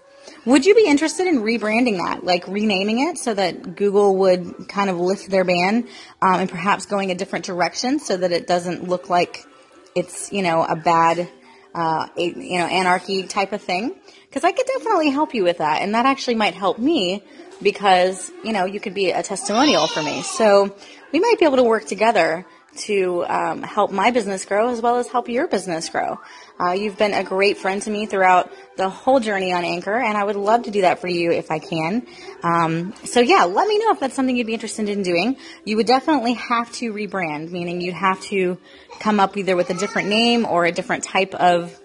Would 0.47 0.65
you 0.65 0.73
be 0.73 0.87
interested 0.87 1.27
in 1.27 1.43
rebranding 1.43 1.97
that, 1.97 2.23
like 2.23 2.47
renaming 2.47 3.07
it 3.07 3.19
so 3.19 3.35
that 3.35 3.75
Google 3.75 4.17
would 4.17 4.67
kind 4.67 4.89
of 4.89 4.97
lift 4.97 5.29
their 5.29 5.43
ban 5.43 5.87
um, 6.19 6.39
and 6.39 6.49
perhaps 6.49 6.87
going 6.87 7.11
a 7.11 7.15
different 7.15 7.45
direction 7.45 7.99
so 7.99 8.17
that 8.17 8.31
it 8.31 8.47
doesn't 8.47 8.87
look 8.87 9.07
like 9.07 9.45
it's, 9.93 10.31
you 10.31 10.41
know, 10.41 10.63
a 10.63 10.75
bad, 10.75 11.29
uh, 11.77 12.07
you 12.17 12.57
know, 12.57 12.65
anarchy 12.65 13.23
type 13.23 13.53
of 13.53 13.61
thing? 13.61 13.95
Because 14.27 14.43
I 14.43 14.51
could 14.51 14.65
definitely 14.65 15.09
help 15.09 15.33
you 15.33 15.43
with 15.43 15.59
that. 15.59 15.81
And 15.81 15.93
that 15.93 16.05
actually 16.05 16.35
might 16.35 16.55
help 16.55 16.79
me 16.79 17.23
because, 17.61 18.31
you 18.43 18.51
know, 18.51 18.65
you 18.65 18.79
could 18.79 18.93
be 18.93 19.11
a 19.11 19.21
testimonial 19.21 19.87
for 19.87 20.01
me. 20.01 20.23
So 20.23 20.75
we 21.13 21.19
might 21.19 21.35
be 21.39 21.45
able 21.45 21.57
to 21.57 21.63
work 21.63 21.85
together 21.85 22.45
to 22.77 23.25
um, 23.27 23.63
help 23.63 23.91
my 23.91 24.11
business 24.11 24.45
grow 24.45 24.69
as 24.69 24.81
well 24.81 24.97
as 24.97 25.07
help 25.07 25.29
your 25.29 25.47
business 25.47 25.89
grow. 25.89 26.19
Uh, 26.59 26.71
you've 26.71 26.97
been 26.97 27.13
a 27.13 27.23
great 27.23 27.57
friend 27.57 27.81
to 27.83 27.91
me 27.91 28.05
throughout 28.05 28.51
the 28.77 28.89
whole 28.89 29.19
journey 29.19 29.53
on 29.53 29.63
Anchor, 29.63 29.95
and 29.95 30.17
I 30.17 30.23
would 30.23 30.35
love 30.35 30.63
to 30.63 30.71
do 30.71 30.81
that 30.81 30.99
for 30.99 31.07
you 31.07 31.31
if 31.31 31.51
I 31.51 31.59
can. 31.59 32.07
Um, 32.43 32.93
so 33.03 33.19
yeah, 33.19 33.43
let 33.43 33.67
me 33.67 33.77
know 33.77 33.91
if 33.91 33.99
that's 33.99 34.15
something 34.15 34.35
you'd 34.35 34.47
be 34.47 34.53
interested 34.53 34.89
in 34.89 35.03
doing. 35.03 35.37
You 35.65 35.75
would 35.77 35.85
definitely 35.85 36.33
have 36.33 36.71
to 36.73 36.91
rebrand, 36.91 37.51
meaning 37.51 37.81
you'd 37.81 37.93
have 37.93 38.19
to 38.25 38.57
come 38.99 39.19
up 39.19 39.37
either 39.37 39.55
with 39.55 39.69
a 39.69 39.75
different 39.75 40.09
name 40.09 40.45
or 40.45 40.65
a 40.65 40.71
different 40.71 41.03
type 41.03 41.35
of 41.35 41.79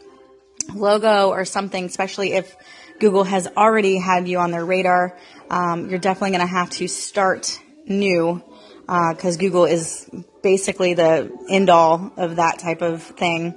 logo 0.75 1.29
or 1.29 1.45
something, 1.45 1.85
especially 1.85 2.33
if 2.33 2.57
Google 2.99 3.25
has 3.25 3.47
already 3.49 3.99
had 3.99 4.29
you 4.29 4.39
on 4.39 4.53
their 4.53 4.65
radar. 4.65 5.19
Um, 5.51 5.91
you're 5.91 5.99
definitely 5.99 6.31
going 6.31 6.47
to 6.47 6.55
have 6.55 6.71
to 6.71 6.89
start 6.89 7.61
new 7.87 8.43
because 8.87 9.37
uh, 9.37 9.41
Google 9.41 9.65
is 9.65 10.09
basically 10.43 10.95
the 10.95 11.31
end 11.49 11.71
all 11.71 12.13
of 12.17 12.37
that 12.37 12.59
type 12.59 12.83
of 12.83 13.03
thing. 13.03 13.55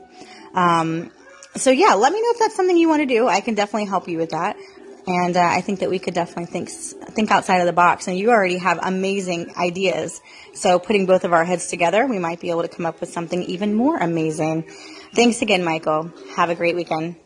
Um, 0.56 1.12
so 1.56 1.72
yeah, 1.72 1.94
let 1.94 2.12
me 2.12 2.22
know 2.22 2.32
if 2.32 2.40
that's 2.40 2.56
something 2.56 2.78
you 2.78 2.90
want 2.90 3.02
to 3.02 3.06
do. 3.06 3.28
I 3.28 3.42
can 3.42 3.56
definitely 3.56 3.86
help 3.86 4.08
you 4.08 4.18
with 4.18 4.32
that. 4.32 4.58
And 5.08 5.38
uh, 5.38 5.42
I 5.42 5.62
think 5.62 5.82
that 5.82 5.90
we 5.90 6.00
could 6.00 6.16
definitely 6.16 6.46
think 6.46 6.70
think 6.70 7.30
outside 7.30 7.60
of 7.60 7.68
the 7.68 7.74
box. 7.74 8.08
And 8.08 8.18
you 8.18 8.32
already 8.32 8.58
have 8.58 8.80
amazing 8.82 9.54
ideas. 9.56 10.20
So 10.54 10.80
putting 10.80 11.06
both 11.06 11.24
of 11.24 11.34
our 11.34 11.46
heads 11.46 11.68
together, 11.68 12.08
we 12.08 12.18
might 12.18 12.40
be 12.40 12.50
able 12.50 12.64
to 12.64 12.68
come 12.68 12.86
up 12.86 13.00
with 13.00 13.10
something 13.10 13.44
even 13.44 13.76
more 13.76 13.98
amazing. 13.98 14.64
Thanks 15.14 15.42
again, 15.42 15.64
Michael. 15.64 16.12
Have 16.36 16.50
a 16.50 16.56
great 16.56 16.76
weekend. 16.76 17.18